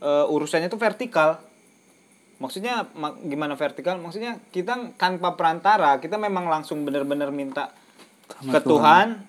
eh, 0.02 0.26
urusannya 0.30 0.70
itu 0.70 0.78
vertikal. 0.78 1.42
Maksudnya 2.38 2.86
ma- 2.94 3.18
gimana 3.18 3.58
vertikal? 3.58 3.98
Maksudnya 3.98 4.38
kita 4.54 4.94
tanpa 4.94 5.34
perantara, 5.34 5.98
kita 5.98 6.22
memang 6.22 6.46
langsung 6.46 6.86
benar-benar 6.86 7.34
minta 7.34 7.74
ke 8.30 8.60
Tuhan. 8.62 9.26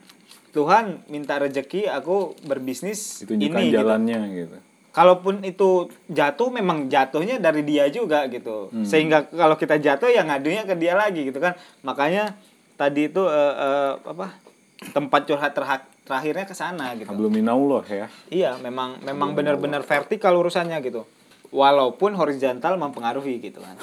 Tuhan 0.48 1.04
minta 1.12 1.36
rezeki, 1.36 1.88
aku 1.88 2.32
berbisnis 2.44 3.20
Ditunjukkan 3.24 3.60
ini 3.62 3.68
gitu. 3.68 3.76
jalannya 3.80 4.20
gitu. 4.32 4.56
Kalaupun 4.98 5.40
itu 5.42 5.70
jatuh 6.08 6.50
memang 6.50 6.90
jatuhnya 6.90 7.38
dari 7.38 7.62
dia 7.62 7.86
juga 7.86 8.26
gitu. 8.26 8.66
Sehingga 8.82 9.30
kalau 9.30 9.54
kita 9.54 9.78
jatuh 9.78 10.10
ya 10.10 10.26
ngadunya 10.26 10.66
ke 10.66 10.74
dia 10.74 10.92
lagi 10.92 11.22
gitu 11.22 11.38
kan. 11.38 11.54
Makanya 11.80 12.34
tadi 12.74 13.06
itu 13.06 13.22
eh, 13.22 13.54
eh, 13.56 13.92
apa? 13.96 14.34
tempat 14.78 15.22
curhat 15.24 15.52
terha- 15.52 15.86
terakhirnya 16.02 16.42
ke 16.44 16.52
sana 16.52 16.94
gitu. 16.94 17.06
Hablum 17.06 17.30
minallah 17.30 17.82
ya. 17.84 18.06
Iya, 18.28 18.58
memang 18.58 18.98
memang 19.00 19.34
benar-benar 19.34 19.82
vertikal 19.82 20.34
urusannya 20.34 20.78
gitu. 20.80 21.02
Walaupun 21.48 22.12
horizontal 22.12 22.74
mempengaruhi 22.74 23.38
gitu 23.40 23.58
kan. 23.58 23.74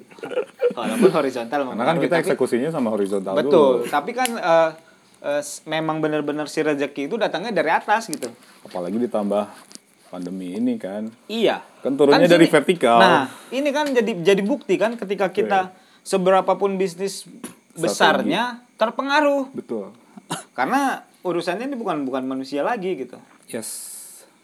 Walaupun 0.78 1.10
horizontal 1.10 1.64
Karena 1.64 1.84
kan 1.84 1.96
kita 1.96 2.14
tapi- 2.14 2.24
eksekusinya 2.24 2.68
sama 2.68 2.88
horizontal 2.88 3.34
Betul, 3.34 3.84
dulu. 3.84 3.88
tapi 3.88 4.10
kan 4.12 4.30
eh, 4.32 4.70
s- 5.40 5.62
memang 5.64 5.98
benar-benar 5.98 6.46
si 6.46 6.60
rezeki 6.60 7.06
itu 7.06 7.16
datangnya 7.16 7.50
dari 7.50 7.70
atas 7.70 8.06
gitu. 8.06 8.28
Apalagi 8.62 8.98
ditambah 9.00 9.44
pandemi 10.08 10.56
ini 10.56 10.80
kan. 10.80 11.12
Iya. 11.28 11.62
Kan 11.84 11.94
turunnya 11.94 12.28
dari 12.28 12.48
vertikal. 12.48 12.98
Nah, 12.98 13.28
ini 13.52 13.68
kan 13.70 13.92
jadi 13.92 14.12
jadi 14.24 14.42
bukti 14.42 14.80
kan 14.80 14.96
ketika 14.96 15.30
kita 15.30 15.72
seberapapun 16.02 16.80
bisnis 16.80 17.28
besarnya 17.76 18.64
terpengaruh. 18.80 19.52
Betul. 19.52 19.92
Karena 20.58 21.04
urusannya 21.22 21.68
ini 21.68 21.76
bukan 21.76 22.08
bukan 22.08 22.24
manusia 22.24 22.64
lagi 22.64 22.96
gitu. 22.96 23.20
Yes. 23.46 23.96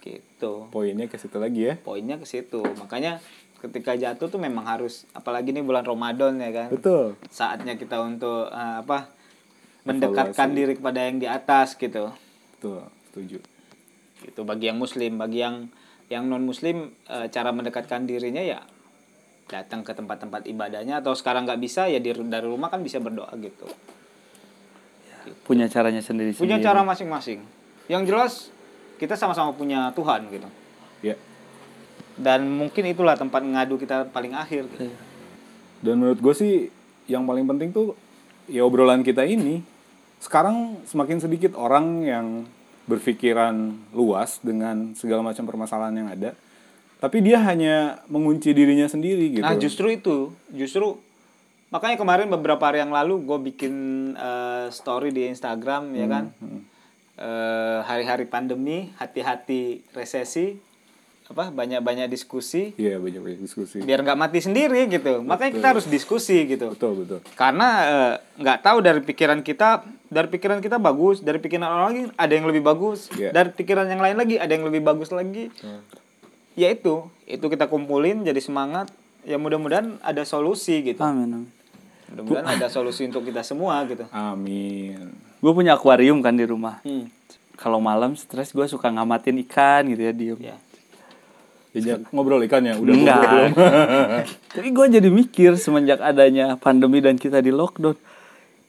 Gitu. 0.04 0.68
Poinnya 0.68 1.08
ke 1.08 1.16
situ 1.16 1.40
lagi 1.40 1.72
ya. 1.72 1.74
Poinnya 1.80 2.20
ke 2.20 2.28
situ. 2.28 2.60
Makanya 2.76 3.24
ketika 3.64 3.96
jatuh 3.96 4.28
tuh 4.28 4.36
memang 4.36 4.68
harus 4.68 5.08
apalagi 5.16 5.56
ini 5.56 5.64
bulan 5.64 5.88
Ramadan 5.88 6.36
ya 6.36 6.52
kan. 6.52 6.68
Betul. 6.68 7.16
Saatnya 7.32 7.80
kita 7.80 8.04
untuk 8.04 8.52
eh, 8.52 8.78
apa? 8.84 9.10
mendekatkan 9.84 10.56
diri 10.56 10.80
kepada 10.80 10.96
yang 11.04 11.20
di 11.20 11.28
atas 11.28 11.76
gitu. 11.76 12.08
Betul. 12.56 12.88
Setuju. 13.12 13.53
Gitu 14.24 14.42
bagi 14.42 14.72
yang 14.72 14.80
muslim 14.80 15.20
bagi 15.20 15.44
yang 15.44 15.68
yang 16.08 16.24
non 16.28 16.44
muslim 16.44 16.92
eh, 17.08 17.28
cara 17.28 17.52
mendekatkan 17.52 18.08
dirinya 18.08 18.40
ya 18.40 18.60
datang 19.44 19.84
ke 19.84 19.92
tempat-tempat 19.92 20.48
ibadahnya 20.48 21.04
atau 21.04 21.12
sekarang 21.12 21.44
nggak 21.44 21.60
bisa 21.60 21.84
ya 21.84 22.00
di, 22.00 22.10
dari 22.12 22.48
rumah 22.48 22.72
kan 22.72 22.80
bisa 22.80 22.98
berdoa 22.98 23.30
gitu 23.36 23.68
Punya 25.44 25.68
caranya 25.72 26.04
sendiri 26.04 26.36
punya 26.36 26.60
cara 26.60 26.84
masing-masing 26.84 27.40
yang 27.88 28.04
jelas 28.04 28.52
kita 28.96 29.16
sama-sama 29.16 29.52
punya 29.52 29.92
Tuhan 29.92 30.28
gitu 30.32 30.48
Ya. 31.04 31.20
dan 32.16 32.48
mungkin 32.48 32.88
itulah 32.88 33.12
tempat 33.12 33.44
ngadu 33.44 33.76
kita 33.76 34.08
paling 34.08 34.32
akhir 34.32 34.64
gitu. 34.72 34.88
Iya. 34.88 34.96
Dan 35.84 36.00
menurut 36.00 36.16
gue 36.16 36.32
sih 36.32 36.52
yang 37.04 37.28
paling 37.28 37.44
penting 37.44 37.76
tuh 37.76 37.92
ya 38.48 38.64
obrolan 38.64 39.04
kita 39.04 39.28
ini. 39.28 39.60
Sekarang 40.16 40.80
semakin 40.88 41.20
sedikit 41.20 41.52
orang 41.52 42.00
yang 42.08 42.26
berpikiran 42.84 43.74
luas 43.96 44.38
dengan 44.44 44.92
segala 44.96 45.24
macam 45.24 45.44
permasalahan 45.48 45.94
yang 45.94 46.08
ada. 46.12 46.30
Tapi 47.00 47.20
dia 47.20 47.40
hanya 47.44 48.00
mengunci 48.08 48.56
dirinya 48.56 48.88
sendiri 48.88 49.36
gitu. 49.36 49.44
nah 49.44 49.52
justru 49.60 49.92
itu 49.92 50.32
justru 50.48 50.96
makanya 51.68 52.00
kemarin 52.00 52.32
beberapa 52.32 52.64
hari 52.64 52.80
yang 52.80 52.94
lalu 52.94 53.20
gue 53.28 53.38
bikin 53.52 53.74
eh, 54.16 54.72
story 54.72 55.12
di 55.12 55.28
Instagram 55.28 55.92
ya 55.92 56.06
kan 56.08 56.24
Eh, 57.14 57.78
hari-hari 57.86 58.26
pandemi 58.26 58.90
hati-hati 58.98 59.86
resesi 59.94 60.58
apa 61.24 61.48
banyak-banyak 61.48 62.04
diskusi 62.06 62.76
Iya 62.76 63.00
banyak-banyak 63.00 63.40
diskusi. 63.40 63.80
biar 63.80 64.00
nggak 64.00 64.14
mati 64.14 64.38
sendiri 64.38 64.84
gitu 64.86 65.20
makanya 65.20 65.52
kita 65.52 65.68
harus 65.70 65.86
diskusi 65.86 66.44
gitu 66.44 66.68
Betul 66.70 66.92
betul. 67.00 67.18
karena 67.32 67.68
eh, 67.82 68.14
nggak 68.36 68.58
tahu 68.60 68.78
dari 68.78 69.00
pikiran 69.00 69.40
kita 69.40 69.82
dari 70.06 70.28
pikiran 70.28 70.60
kita 70.60 70.76
bagus 70.76 71.18
dari 71.18 71.38
pikiran 71.38 71.64
orang 71.64 71.86
lagi 71.86 72.02
ada 72.14 72.32
yang 72.34 72.44
lebih 72.44 72.60
bagus 72.62 73.08
Iya. 73.10 73.32
dari 73.32 73.50
pikiran 73.50 73.86
yang 73.86 73.98
lain 73.98 74.16
lagi 74.16 74.36
ada 74.36 74.52
yang 74.52 74.62
lebih 74.62 74.80
bagus 74.80 75.08
lagi 75.10 75.48
ya 76.54 76.68
itu 76.68 77.08
itu 77.24 77.42
kita 77.42 77.66
kumpulin 77.66 78.20
jadi 78.20 78.38
semangat 78.38 78.92
ya 79.22 79.34
mudah-mudahan 79.34 79.96
ada 80.00 80.22
solusi 80.22 80.84
gitu 80.84 81.00
Amin. 81.00 81.32
amin. 81.32 81.44
mudah-mudahan 82.12 82.46
ada 82.54 82.68
solusi 82.68 83.00
untuk 83.02 83.24
kita 83.24 83.40
semua 83.40 83.80
gitu 83.84 84.04
Amin. 84.12 85.08
Gue 85.40 85.52
punya 85.52 85.72
akuarium 85.72 86.20
kan 86.20 86.32
di 86.32 86.44
rumah. 86.44 86.80
hmm. 86.80 87.04
Kalau 87.54 87.76
malam 87.78 88.12
stres 88.12 88.48
gue 88.50 88.64
suka 88.64 88.88
ngamatin 88.88 89.36
ikan 89.42 89.84
gitu 89.86 90.02
ya 90.02 90.12
diem. 90.12 90.38
ya 90.42 90.56
Diajak 91.74 92.06
ngobrol 92.08 92.38
ikan 92.46 92.62
ya 92.62 92.78
udah 92.78 92.94
Enggak. 92.94 93.18
belum? 93.20 93.50
Tapi 94.54 94.68
gue 94.70 94.86
jadi 94.94 95.08
mikir 95.10 95.58
semenjak 95.58 95.98
adanya 95.98 96.54
pandemi 96.54 97.02
dan 97.02 97.18
kita 97.18 97.42
di 97.42 97.50
lockdown. 97.50 97.98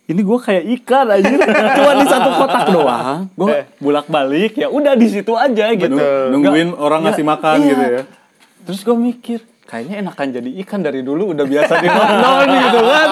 Ini 0.05 0.21
gue 0.21 0.39
kayak 0.39 0.63
ikan 0.81 1.05
aja, 1.12 1.33
cuma 1.77 1.91
di 1.95 2.05
satu 2.05 2.29
kotak 2.35 2.65
doang. 2.67 3.29
Gue 3.31 3.65
bulak 3.77 4.05
balik 4.05 4.53
ya, 4.55 4.69
udah 4.69 4.93
di 4.93 5.05
situ 5.05 5.33
aja 5.33 5.69
gitu. 5.71 5.93
Nung- 5.93 6.29
nungguin 6.33 6.74
Nggak- 6.74 6.81
orang 6.81 7.00
ngasih 7.05 7.21
ya, 7.21 7.29
makan 7.29 7.57
iya. 7.57 7.69
gitu 7.69 7.83
ya. 7.85 8.01
Terus 8.65 8.79
gue 8.81 8.97
mikir, 9.00 9.39
kayaknya 9.65 9.95
enakan 10.00 10.27
jadi 10.31 10.50
ikan 10.62 10.79
dari 10.79 11.01
dulu 11.01 11.34
udah 11.34 11.43
biasa 11.43 11.74
di 11.77 11.89
lockdown 11.89 12.48
gitu 12.48 12.79
kan. 12.81 13.10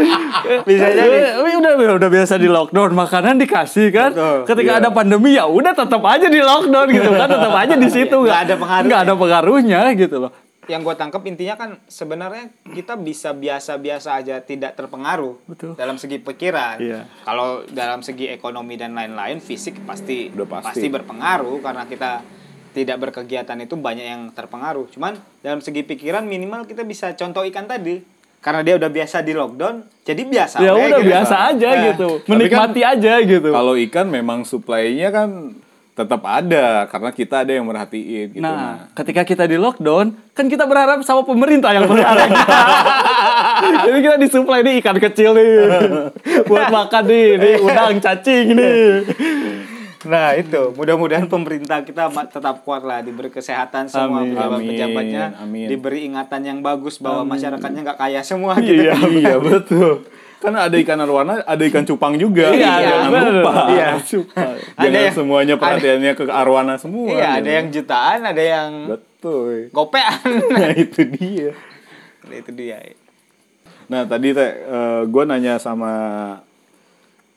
Bisa 0.68 0.86
jadi. 0.88 1.18
Eh, 1.34 1.56
udah 1.56 1.96
udah 1.96 2.10
biasa 2.10 2.34
di 2.36 2.46
lockdown, 2.46 2.90
makanan 2.92 3.36
dikasih 3.36 3.90
kan. 3.90 4.10
Betul. 4.10 4.38
Ketika 4.46 4.72
Iya. 4.72 4.80
ada 4.80 4.90
pandemi 4.90 5.30
ya 5.32 5.44
udah 5.44 5.72
tetap 5.72 6.02
aja 6.02 6.26
di 6.26 6.38
lockdown 6.38 6.86
gitu 6.88 7.10
kan, 7.10 7.26
tetap 7.26 7.52
aja 7.52 7.74
di 7.74 7.88
situ 7.88 8.16
Nggak 8.16 8.40
ada 8.40 8.54
pengaruhnya. 8.56 8.86
nggak 8.86 9.00
ada 9.02 9.14
pengaruhnya 9.14 9.80
gitu 9.94 10.18
loh. 10.20 10.32
yang 10.68 10.86
gue 10.86 10.94
tangkap 10.94 11.26
intinya 11.26 11.58
kan 11.58 11.70
sebenarnya 11.84 12.46
kita 12.64 12.94
bisa 12.94 13.34
biasa-biasa 13.34 14.14
aja 14.14 14.38
tidak 14.38 14.78
terpengaruh 14.78 15.34
Betul. 15.44 15.74
dalam 15.74 15.98
segi 15.98 16.22
pikiran. 16.22 16.78
Iya. 16.78 17.10
Kalau 17.20 17.66
dalam 17.66 18.00
segi 18.00 18.30
ekonomi 18.30 18.78
dan 18.78 18.94
lain-lain 18.94 19.42
fisik 19.42 19.82
pasti 19.82 20.30
Udah 20.30 20.46
pasti. 20.62 20.86
berpengaruh 20.86 21.58
karena 21.58 21.90
kita 21.90 22.22
tidak 22.70 22.96
berkegiatan 23.02 23.58
itu 23.58 23.74
banyak 23.74 24.06
yang 24.06 24.22
terpengaruh. 24.30 24.86
Cuman 24.94 25.18
dalam 25.42 25.58
segi 25.58 25.82
pikiran 25.82 26.22
minimal 26.26 26.66
kita 26.66 26.86
bisa 26.86 27.12
contoh 27.18 27.42
ikan 27.50 27.66
tadi. 27.66 28.02
Karena 28.40 28.64
dia 28.64 28.80
udah 28.80 28.88
biasa 28.88 29.20
di 29.20 29.36
lockdown, 29.36 29.84
jadi 30.00 30.22
biasa. 30.24 30.64
Ya 30.64 30.72
udah 30.72 31.00
gitu. 31.04 31.12
biasa 31.12 31.34
aja 31.52 31.68
Eh, 31.76 31.80
gitu, 31.92 32.08
kan 32.24 32.30
menikmati 32.32 32.80
aja 32.80 33.12
gitu. 33.20 33.52
Kalau 33.52 33.76
ikan 33.76 34.06
memang 34.08 34.48
supply-nya 34.48 35.12
kan 35.12 35.60
tetap 35.92 36.24
ada 36.24 36.88
karena 36.88 37.10
kita 37.12 37.44
ada 37.44 37.52
yang 37.52 37.68
merhatiin 37.68 38.32
gitu. 38.32 38.40
Nah, 38.40 38.88
ketika 38.96 39.28
kita 39.28 39.44
di 39.44 39.60
lockdown, 39.60 40.32
kan 40.32 40.48
kita 40.48 40.64
berharap 40.64 41.04
sama 41.04 41.20
pemerintah 41.28 41.76
yang 41.76 41.84
kita. 41.84 42.08
Jadi 43.84 43.98
kita 44.00 44.16
disuplai 44.16 44.64
nih 44.64 44.80
ikan 44.80 44.96
kecil 44.96 45.36
nih. 45.36 45.52
Buat 46.48 46.72
makan 46.72 47.02
nih, 47.04 47.28
nih 47.36 47.54
udang 47.60 48.00
cacing 48.00 48.46
nih. 48.56 48.80
Nah 50.02 50.32
itu 50.32 50.72
mudah-mudahan 50.72 51.28
pemerintah 51.28 51.84
kita 51.84 52.08
tetap 52.26 52.64
kuat 52.64 52.80
lah 52.80 53.00
diberi 53.00 53.28
kesehatan 53.28 53.84
semua 53.84 54.24
Amin. 54.24 54.32
pejabat-pejabatnya 54.32 55.24
Amin. 55.36 55.68
diberi 55.68 56.08
ingatan 56.08 56.40
yang 56.40 56.58
bagus 56.60 56.96
bahwa 56.96 57.28
masyarakatnya 57.28 57.84
nggak 57.84 58.00
kaya 58.00 58.20
semua 58.22 58.56
gitu. 58.58 58.80
Iya, 58.80 58.96
iya 59.10 59.36
betul. 59.42 60.08
Kan 60.40 60.56
ada 60.56 60.72
ikan 60.72 60.96
arwana, 60.96 61.44
ada 61.44 61.60
ikan 61.68 61.84
cupang 61.84 62.16
juga. 62.16 62.48
Iya, 62.48 62.80
jangan 62.80 63.10
bener. 63.12 63.32
lupa. 63.44 63.52
Iya. 63.68 63.88
Cupang. 64.10 64.56
Jangan 64.56 64.80
Ada 64.80 64.98
yang- 64.98 65.12
semuanya 65.12 65.54
perhatiannya 65.60 66.12
ke 66.16 66.22
arwana 66.26 66.74
semua. 66.80 67.12
Iya, 67.12 67.28
ada 67.28 67.40
gitu. 67.42 67.50
yang 67.52 67.66
jutaan, 67.68 68.20
ada 68.24 68.40
yang 68.42 68.70
betul. 68.88 69.68
gopean. 69.68 70.16
Nah 70.56 70.72
itu 70.72 71.00
dia. 71.12 71.52
Nah, 72.24 72.36
itu 72.36 72.50
dia. 72.56 72.80
Nah 73.84 74.08
tadi 74.08 74.32
teh 74.32 74.50
gue 75.04 75.22
nanya 75.24 75.60
sama 75.60 75.92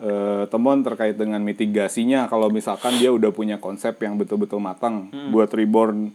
eh, 0.04 0.44
teman 0.52 0.84
terkait 0.84 1.16
dengan 1.16 1.40
mitigasinya 1.40 2.28
kalau 2.28 2.52
misalkan 2.52 3.00
dia 3.00 3.10
udah 3.16 3.32
punya 3.32 3.58
konsep 3.58 3.96
yang 4.04 4.20
betul-betul 4.20 4.60
matang 4.60 5.08
buat 5.32 5.48
reborn 5.56 6.12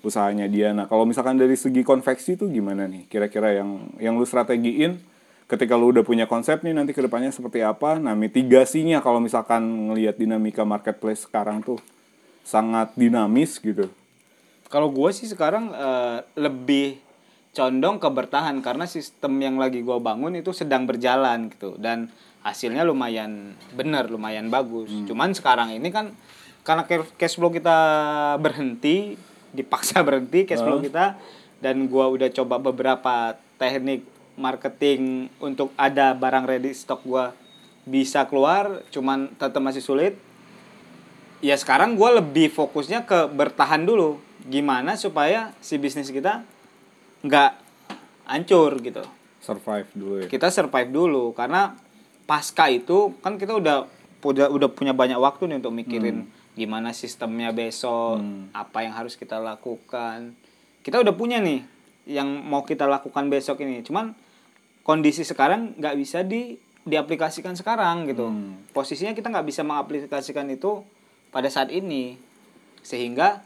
usahanya 0.00 0.48
dia. 0.48 0.72
Nah 0.72 0.88
kalau 0.88 1.04
misalkan 1.04 1.36
dari 1.36 1.56
segi 1.56 1.84
konveksi 1.84 2.36
tuh 2.36 2.48
gimana 2.52 2.88
nih? 2.88 3.08
Kira-kira 3.08 3.56
yang 3.56 3.92
yang 4.00 4.16
lu 4.16 4.24
strategiin 4.24 5.00
ketika 5.50 5.74
lu 5.74 5.90
udah 5.90 6.06
punya 6.06 6.30
konsep 6.30 6.62
nih 6.62 6.72
nanti 6.76 6.94
ke 6.94 7.00
depannya 7.04 7.32
seperti 7.32 7.60
apa? 7.64 8.00
Nah 8.00 8.16
mitigasinya 8.16 9.02
kalau 9.04 9.20
misalkan 9.20 9.92
ngelihat 9.92 10.16
dinamika 10.16 10.64
marketplace 10.64 11.24
sekarang 11.28 11.60
tuh 11.64 11.80
sangat 12.44 12.96
dinamis 12.96 13.60
gitu. 13.60 13.88
Kalau 14.70 14.88
gue 14.88 15.10
sih 15.10 15.26
sekarang 15.26 15.74
eh, 15.74 16.18
lebih 16.38 17.09
condong 17.50 17.98
ke 17.98 18.06
bertahan 18.06 18.62
karena 18.62 18.86
sistem 18.86 19.42
yang 19.42 19.58
lagi 19.58 19.82
gue 19.82 19.98
bangun 19.98 20.38
itu 20.38 20.54
sedang 20.54 20.86
berjalan 20.86 21.50
gitu. 21.50 21.74
Dan 21.76 22.10
hasilnya 22.46 22.86
lumayan 22.86 23.54
bener, 23.74 24.08
lumayan 24.08 24.48
bagus. 24.48 24.88
Cuman 25.04 25.34
sekarang 25.34 25.74
ini 25.74 25.90
kan 25.90 26.14
karena 26.62 26.86
ca- 26.86 27.10
cash 27.18 27.36
flow 27.36 27.50
kita 27.50 27.78
berhenti, 28.38 29.18
dipaksa 29.56 30.00
berhenti 30.06 30.46
cash 30.46 30.62
flow 30.62 30.78
kita 30.78 31.18
dan 31.58 31.90
gua 31.90 32.08
udah 32.08 32.30
coba 32.30 32.62
beberapa 32.62 33.36
teknik 33.60 34.06
marketing 34.38 35.28
untuk 35.42 35.74
ada 35.76 36.16
barang 36.16 36.48
ready 36.48 36.72
stock 36.72 37.02
gua 37.04 37.34
bisa 37.84 38.24
keluar, 38.30 38.84
cuman 38.94 39.32
tetap 39.36 39.58
masih 39.60 39.82
sulit. 39.82 40.14
Ya 41.40 41.56
sekarang 41.56 41.96
gue 41.96 42.10
lebih 42.20 42.52
fokusnya 42.52 43.08
ke 43.08 43.32
bertahan 43.32 43.88
dulu. 43.88 44.20
Gimana 44.44 45.00
supaya 45.00 45.56
si 45.64 45.80
bisnis 45.80 46.12
kita 46.12 46.44
nggak 47.24 47.52
hancur 48.28 48.80
gitu. 48.80 49.02
Survive 49.40 49.88
dulu 49.96 50.14
ya. 50.20 50.26
kita 50.28 50.52
survive 50.52 50.90
dulu 50.92 51.32
karena 51.32 51.72
pasca 52.28 52.68
itu 52.68 53.16
kan 53.24 53.40
kita 53.40 53.56
udah 53.56 53.88
udah 54.20 54.46
udah 54.52 54.68
punya 54.70 54.92
banyak 54.92 55.16
waktu 55.16 55.48
nih 55.48 55.56
untuk 55.64 55.72
mikirin 55.72 56.28
gimana 56.52 56.92
sistemnya 56.92 57.56
besok 57.56 58.20
apa 58.52 58.84
yang 58.84 58.92
harus 58.92 59.16
kita 59.16 59.40
lakukan. 59.40 60.36
Kita 60.84 61.00
udah 61.00 61.14
punya 61.16 61.40
nih 61.40 61.64
yang 62.08 62.28
mau 62.28 62.64
kita 62.66 62.84
lakukan 62.84 63.32
besok 63.32 63.64
ini. 63.64 63.80
Cuman 63.80 64.12
kondisi 64.84 65.24
sekarang 65.24 65.78
nggak 65.80 65.96
bisa 65.96 66.20
di 66.20 66.56
diaplikasikan 66.84 67.56
sekarang 67.56 68.08
gitu. 68.08 68.28
Posisinya 68.72 69.12
kita 69.16 69.32
nggak 69.32 69.46
bisa 69.46 69.64
mengaplikasikan 69.64 70.48
itu 70.52 70.84
pada 71.32 71.48
saat 71.48 71.72
ini. 71.72 72.16
Sehingga 72.84 73.44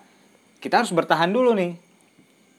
kita 0.59 0.83
harus 0.83 0.95
bertahan 0.95 1.31
dulu 1.31 1.53
nih 1.55 1.84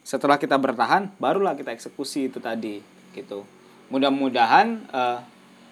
setelah 0.06 0.38
kita 0.38 0.54
bertahan 0.62 1.10
barulah 1.18 1.58
kita 1.58 1.74
eksekusi 1.74 2.30
itu 2.30 2.38
tadi 2.38 2.86
gitu. 3.18 3.42
Mudah-mudahan 3.90 4.86
eh, 4.94 5.20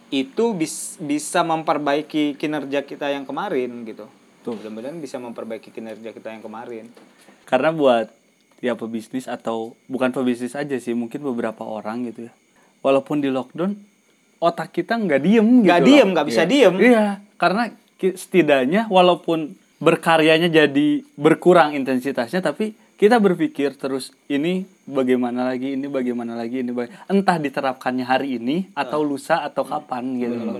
itu 0.09 0.57
bis- 0.57 0.97
bisa 0.97 1.45
memperbaiki 1.45 2.33
kinerja 2.33 2.81
kita 2.81 3.13
yang 3.13 3.29
kemarin 3.29 3.85
gitu. 3.85 4.09
Mudah-mudahan 4.43 4.97
bisa 4.97 5.21
memperbaiki 5.21 5.69
kinerja 5.69 6.09
kita 6.09 6.33
yang 6.33 6.41
kemarin. 6.41 6.89
Karena 7.45 7.69
buat 7.69 8.09
ya 8.57 8.73
pebisnis 8.73 9.29
atau 9.29 9.77
bukan 9.85 10.09
pebisnis 10.09 10.57
aja 10.57 10.75
sih, 10.81 10.97
mungkin 10.97 11.21
beberapa 11.21 11.61
orang 11.61 12.09
gitu 12.09 12.27
ya. 12.27 12.33
Walaupun 12.81 13.21
di 13.21 13.29
lockdown, 13.29 13.77
otak 14.41 14.75
kita 14.75 14.97
nggak 14.97 15.21
diem 15.23 15.47
gitu. 15.61 15.67
nggak 15.69 15.81
diem 15.85 16.07
nggak 16.09 16.27
bisa 16.27 16.43
diem. 16.43 16.75
Iya, 16.81 17.05
karena 17.37 17.71
setidaknya 18.01 18.91
walaupun 18.91 19.55
berkaryanya 19.79 20.51
jadi 20.51 21.03
berkurang 21.15 21.75
intensitasnya, 21.75 22.43
tapi 22.43 22.75
kita 22.93 23.17
berpikir 23.17 23.73
terus 23.73 24.13
ini 24.25 24.63
bagaimana 24.83 25.43
lagi, 25.45 25.73
ini 25.73 25.87
bagaimana 25.87 26.33
lagi, 26.33 26.61
ini 26.61 26.71
baga- 26.71 26.93
entah 27.05 27.35
diterapkannya 27.35 28.05
hari 28.05 28.37
ini 28.37 28.69
atau 28.71 29.01
lusa 29.01 29.41
atau 29.41 29.63
kapan 29.63 30.03
gitu. 30.17 30.35
loh. 30.35 30.55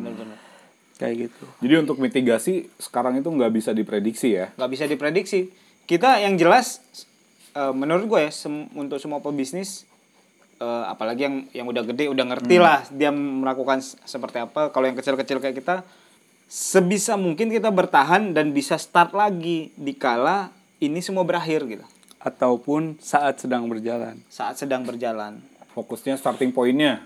Kayak 0.94 1.30
gitu. 1.30 1.44
Jadi 1.60 1.74
untuk 1.80 1.98
mitigasi 1.98 2.70
sekarang 2.78 3.18
itu 3.18 3.28
nggak 3.28 3.52
bisa 3.52 3.72
diprediksi 3.72 4.34
ya. 4.34 4.54
nggak 4.54 4.72
bisa 4.72 4.86
diprediksi 4.86 5.50
kita 5.84 6.20
yang 6.20 6.36
jelas 6.36 6.80
eh, 7.52 7.74
menurut 7.74 8.08
gue 8.08 8.20
ya 8.22 8.32
sem- 8.32 8.72
untuk 8.74 8.98
semua 8.98 9.20
pebisnis 9.20 9.84
eh, 10.58 10.84
apalagi 10.86 11.22
yang 11.24 11.36
yang 11.52 11.68
udah 11.68 11.84
gede 11.84 12.08
udah 12.08 12.26
ngerti 12.26 12.56
lah 12.58 12.88
dia 12.90 13.12
melakukan 13.12 13.82
seperti 13.84 14.40
apa 14.40 14.72
kalau 14.72 14.86
yang 14.86 14.96
kecil-kecil 14.96 15.38
kayak 15.38 15.60
kita 15.60 15.76
sebisa 16.48 17.14
mungkin 17.16 17.50
kita 17.50 17.68
bertahan 17.68 18.32
dan 18.32 18.54
bisa 18.54 18.78
start 18.78 19.12
lagi 19.12 19.74
dikala 19.76 20.54
ini 20.80 21.02
semua 21.02 21.26
berakhir 21.26 21.66
gitu 21.68 21.84
Ataupun 22.24 22.96
saat 22.98 23.38
sedang 23.38 23.68
berjalan. 23.68 24.16
saat 24.28 24.56
sedang 24.56 24.82
berjalan 24.82 25.44
Fokusnya 25.72 26.16
starting 26.16 26.50
pointnya. 26.50 27.04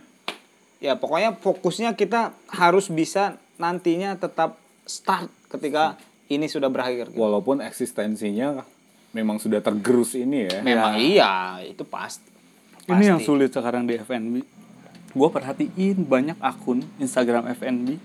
ya 0.78 0.94
pokoknya 0.94 1.34
fokusnya 1.34 1.94
kita 1.94 2.32
harus 2.48 2.86
bisa 2.88 3.34
nantinya 3.58 4.14
tetap 4.14 4.56
start 4.84 5.26
ketika 5.50 5.98
ini 6.28 6.46
sudah 6.46 6.68
berakhir 6.68 7.10
gitu. 7.10 7.18
Walaupun 7.18 7.60
eksistensinya 7.60 8.62
memang 9.10 9.40
sudah 9.40 9.58
tergerus 9.58 10.14
ini 10.14 10.46
ya. 10.46 10.62
memang 10.62 10.96
iya 10.96 11.34
itu 11.64 11.82
pasti 11.82 12.30
Ini 12.86 13.04
yang 13.10 13.20
sulit 13.20 13.50
sekarang 13.50 13.84
di 13.84 13.98
FNB. 13.98 14.46
Gue 15.10 15.30
perhatiin 15.30 16.04
banyak 16.04 16.38
akun 16.38 16.86
Instagram 16.98 17.50
FNB. 17.50 17.98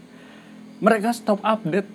Mereka 0.78 1.12
stop 1.12 1.38
update, 1.40 1.86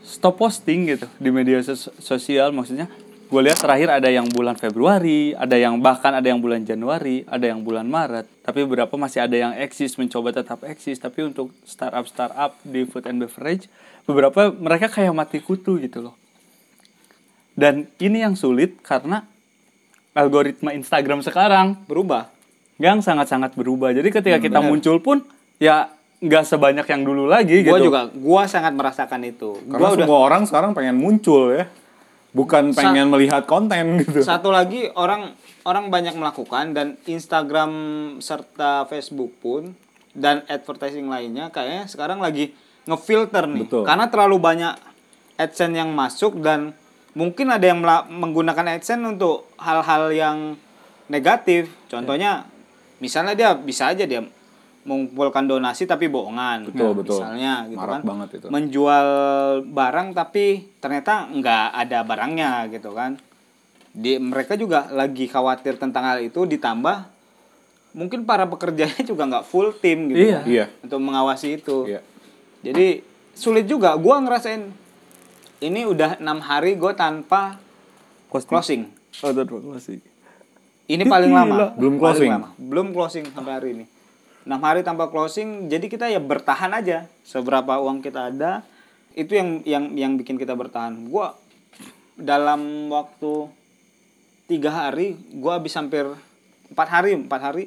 stop 0.00 0.36
posting 0.36 0.86
gitu 0.86 1.06
di 1.16 1.30
media 1.30 1.58
sos- 1.58 1.90
sosial. 1.96 2.50
Maksudnya, 2.50 2.86
gue 3.26 3.42
lihat 3.42 3.58
terakhir 3.58 3.88
ada 3.90 4.08
yang 4.08 4.26
bulan 4.30 4.54
Februari, 4.54 5.34
ada 5.34 5.58
yang 5.58 5.82
bahkan 5.82 6.14
ada 6.14 6.26
yang 6.26 6.38
bulan 6.38 6.62
Januari, 6.62 7.26
ada 7.26 7.42
yang 7.50 7.60
bulan 7.66 7.86
Maret. 7.90 8.26
Tapi 8.46 8.62
beberapa 8.62 8.94
masih 8.94 9.26
ada 9.26 9.36
yang 9.36 9.52
eksis, 9.58 9.98
mencoba 9.98 10.30
tetap 10.30 10.62
eksis. 10.62 11.02
Tapi 11.02 11.26
untuk 11.26 11.50
startup 11.66 12.06
startup 12.06 12.54
di 12.62 12.86
food 12.86 13.10
and 13.10 13.18
beverage, 13.18 13.66
beberapa 14.06 14.54
mereka 14.54 14.86
kayak 14.86 15.10
mati 15.10 15.42
kutu 15.42 15.82
gitu 15.82 16.06
loh. 16.10 16.14
Dan 17.56 17.90
ini 17.98 18.22
yang 18.22 18.38
sulit 18.38 18.78
karena 18.84 19.26
algoritma 20.14 20.72
Instagram 20.72 21.20
sekarang 21.20 21.84
berubah 21.88 22.30
yang 22.76 23.00
sangat-sangat 23.00 23.56
berubah. 23.56 23.92
Jadi 23.92 24.08
ketika 24.12 24.38
kita 24.38 24.60
muncul 24.60 25.00
pun 25.00 25.24
ya 25.56 25.88
nggak 26.16 26.44
sebanyak 26.48 26.86
yang 26.88 27.02
dulu 27.04 27.28
lagi 27.28 27.60
Gua 27.64 27.76
gitu. 27.76 27.92
juga, 27.92 28.08
gua 28.12 28.48
sangat 28.48 28.72
merasakan 28.72 29.20
itu. 29.28 29.56
Karena 29.68 29.80
Gua 29.80 29.88
udah 29.92 30.06
semua 30.08 30.18
orang 30.24 30.42
sekarang 30.48 30.70
pengen 30.72 30.96
muncul 30.96 31.52
ya. 31.52 31.68
Bukan 32.36 32.76
Sa- 32.76 32.84
pengen 32.84 33.08
melihat 33.08 33.48
konten 33.48 34.04
gitu. 34.04 34.20
satu 34.20 34.52
lagi 34.52 34.92
orang 34.92 35.32
orang 35.64 35.88
banyak 35.88 36.12
melakukan 36.12 36.76
dan 36.76 37.00
Instagram 37.08 37.72
serta 38.20 38.84
Facebook 38.92 39.32
pun 39.40 39.72
dan 40.12 40.44
advertising 40.44 41.08
lainnya 41.08 41.48
kayaknya 41.48 41.88
sekarang 41.88 42.20
lagi 42.20 42.52
ngefilter 42.84 43.48
nih. 43.48 43.64
Betul. 43.64 43.82
Karena 43.88 44.06
terlalu 44.12 44.36
banyak 44.36 44.74
AdSense 45.40 45.76
yang 45.76 45.90
masuk 45.96 46.40
dan 46.44 46.76
mungkin 47.16 47.48
ada 47.48 47.64
yang 47.64 47.80
menggunakan 48.12 48.76
AdSense 48.76 49.16
untuk 49.16 49.48
hal-hal 49.56 50.12
yang 50.12 50.38
negatif. 51.08 51.72
Contohnya 51.88 52.44
misalnya 53.00 53.32
dia 53.32 53.50
bisa 53.56 53.92
aja 53.92 54.04
dia 54.04 54.24
mengumpulkan 54.86 55.44
donasi 55.44 55.84
tapi 55.84 56.06
bohongan. 56.06 56.64
Betul, 56.64 56.86
Nah, 56.86 56.94
betul. 56.94 57.18
Misalnya 57.18 57.52
gitu 57.66 57.76
Marak 57.76 57.92
kan. 57.92 58.02
banget 58.06 58.28
itu. 58.32 58.46
Menjual 58.48 59.06
barang 59.66 60.08
tapi 60.12 60.44
ternyata 60.78 61.12
nggak 61.28 61.66
ada 61.76 61.98
barangnya 62.00 62.50
gitu 62.70 62.90
kan. 62.90 63.18
Di 63.90 64.16
mereka 64.16 64.54
juga 64.54 64.86
lagi 64.88 65.26
khawatir 65.26 65.74
tentang 65.74 66.06
hal 66.06 66.20
itu 66.20 66.46
ditambah 66.46 67.12
mungkin 67.92 68.22
para 68.22 68.44
pekerjanya 68.44 69.02
juga 69.02 69.26
nggak 69.26 69.44
full 69.44 69.74
tim 69.74 70.06
gitu 70.08 70.20
Iya. 70.22 70.38
kan, 70.38 70.44
Iya. 70.46 70.66
untuk 70.80 71.00
mengawasi 71.00 71.56
itu. 71.56 71.76
Iya. 71.86 72.00
Jadi 72.62 73.00
sulit 73.32 73.64
juga. 73.64 73.96
Gua 73.96 74.18
ngerasain 74.18 74.68
ini 75.58 75.82
udah 75.82 76.20
enam 76.20 76.38
hari 76.38 76.76
gue 76.76 76.92
tanpa 76.92 77.56
closing. 78.28 78.92
Oh, 79.18 79.32
tanpa 79.32 79.56
closing. 79.56 80.00
Ini 80.86 81.02
paling 81.02 81.32
Gila. 81.32 81.40
lama. 81.42 81.54
Belum 81.74 81.96
Paling 81.96 81.98
closing. 81.98 82.30
lama. 82.30 82.48
Belum 82.54 82.86
closing 82.92 83.24
sampai 83.26 83.52
hari 83.54 83.68
ini. 83.72 83.84
6 84.46 84.62
hari 84.62 84.86
tanpa 84.86 85.10
closing, 85.10 85.66
jadi 85.66 85.90
kita 85.90 86.06
ya 86.06 86.22
bertahan 86.22 86.70
aja. 86.70 87.10
Seberapa 87.26 87.82
uang 87.82 87.98
kita 87.98 88.30
ada, 88.30 88.62
itu 89.18 89.34
yang 89.34 89.66
yang 89.66 89.84
yang 89.98 90.12
bikin 90.14 90.38
kita 90.38 90.54
bertahan. 90.54 91.10
Gua 91.10 91.34
dalam 92.14 92.86
waktu 92.88 93.50
tiga 94.46 94.70
hari 94.70 95.18
gua 95.36 95.58
habis 95.58 95.74
hampir 95.74 96.06
empat 96.70 96.88
hari 96.88 97.18
empat 97.18 97.40
hari 97.42 97.64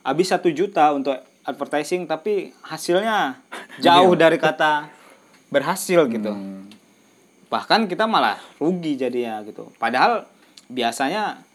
habis 0.00 0.32
satu 0.32 0.48
juta 0.48 0.90
untuk 0.96 1.14
advertising 1.44 2.08
tapi 2.08 2.56
hasilnya 2.64 3.38
jauh 3.84 4.16
dari 4.16 4.40
kata 4.40 4.88
berhasil 5.52 6.08
gitu 6.10 6.32
bahkan 7.46 7.86
kita 7.86 8.10
malah 8.10 8.42
rugi 8.58 8.98
jadinya 8.98 9.38
gitu 9.46 9.70
padahal 9.78 10.26
biasanya 10.66 11.45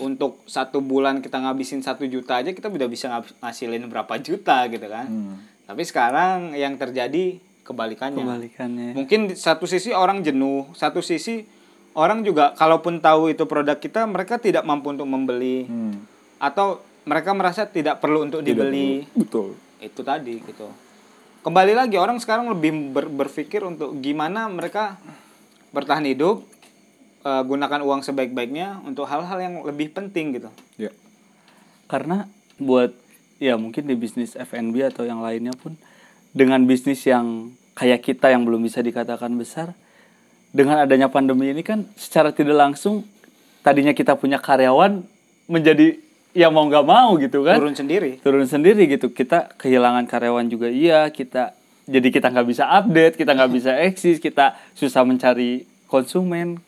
untuk 0.00 0.42
satu 0.44 0.78
bulan 0.78 1.18
kita 1.18 1.38
ngabisin 1.38 1.80
satu 1.80 2.04
juta 2.04 2.36
aja 2.36 2.50
kita 2.50 2.66
udah 2.66 2.86
bisa 2.86 3.10
ngasilin 3.38 3.86
berapa 3.86 4.14
juta 4.18 4.66
gitu 4.66 4.84
kan 4.84 5.06
tapi 5.62 5.82
sekarang 5.82 6.52
yang 6.52 6.74
terjadi 6.74 7.36
kebalikannya 7.62 8.18
Kebalikannya. 8.18 8.88
mungkin 8.92 9.20
satu 9.32 9.64
sisi 9.64 9.90
orang 9.90 10.20
jenuh 10.20 10.70
satu 10.72 10.98
sisi 10.98 11.44
orang 11.92 12.22
juga 12.22 12.52
kalaupun 12.52 12.98
tahu 12.98 13.28
itu 13.28 13.44
produk 13.44 13.74
kita 13.74 14.04
mereka 14.04 14.36
tidak 14.36 14.62
mampu 14.62 14.90
untuk 14.90 15.04
membeli 15.04 15.64
Hmm. 15.64 15.98
atau 16.38 16.78
mereka 17.02 17.32
merasa 17.32 17.64
tidak 17.64 17.98
perlu 17.98 18.22
untuk 18.22 18.40
Tidak 18.40 18.48
dibeli 18.48 19.02
perlu. 19.02 19.18
Betul. 19.18 19.48
itu 19.80 20.00
tadi 20.02 20.34
gitu 20.40 20.68
kembali 21.40 21.72
lagi 21.72 21.96
orang 21.96 22.16
sekarang 22.16 22.48
lebih 22.48 22.90
ber- 22.90 23.08
berpikir 23.08 23.62
untuk 23.62 23.96
gimana 23.96 24.46
mereka 24.46 24.96
bertahan 25.68 26.04
hidup 26.04 26.42
eh, 27.28 27.42
gunakan 27.44 27.80
uang 27.84 28.00
sebaik-baiknya 28.00 28.80
untuk 28.88 29.04
hal-hal 29.04 29.36
yang 29.36 29.54
lebih 29.60 29.92
penting 29.92 30.40
gitu. 30.40 30.48
Ya. 30.80 30.88
Karena 31.84 32.24
buat 32.56 32.96
ya 33.36 33.60
mungkin 33.60 33.84
di 33.84 33.94
bisnis 33.94 34.34
F&B 34.34 34.80
atau 34.88 35.04
yang 35.04 35.20
lainnya 35.20 35.52
pun 35.54 35.76
dengan 36.32 36.64
bisnis 36.64 37.04
yang 37.04 37.52
kayak 37.76 38.02
kita 38.02 38.32
yang 38.32 38.42
belum 38.42 38.64
bisa 38.66 38.82
dikatakan 38.82 39.30
besar 39.38 39.76
dengan 40.50 40.82
adanya 40.82 41.06
pandemi 41.06 41.54
ini 41.54 41.62
kan 41.62 41.86
secara 41.94 42.34
tidak 42.34 42.56
langsung 42.56 43.06
tadinya 43.62 43.94
kita 43.94 44.18
punya 44.18 44.42
karyawan 44.42 45.04
menjadi 45.46 46.00
ya 46.34 46.48
mau 46.48 46.66
nggak 46.66 46.86
mau 46.88 47.14
gitu 47.20 47.44
kan. 47.44 47.60
Turun 47.60 47.76
sendiri. 47.76 48.10
Turun 48.24 48.48
sendiri 48.48 48.88
gitu. 48.90 49.12
Kita 49.12 49.54
kehilangan 49.54 50.08
karyawan 50.08 50.50
juga 50.50 50.66
iya 50.72 51.06
kita 51.12 51.54
jadi 51.88 52.08
kita 52.12 52.28
nggak 52.28 52.48
bisa 52.48 52.64
update 52.68 53.14
kita 53.16 53.32
nggak 53.32 53.52
bisa 53.52 53.72
eksis 53.80 54.20
kita 54.20 54.60
susah 54.76 55.02
mencari 55.08 55.64
konsumen 55.88 56.60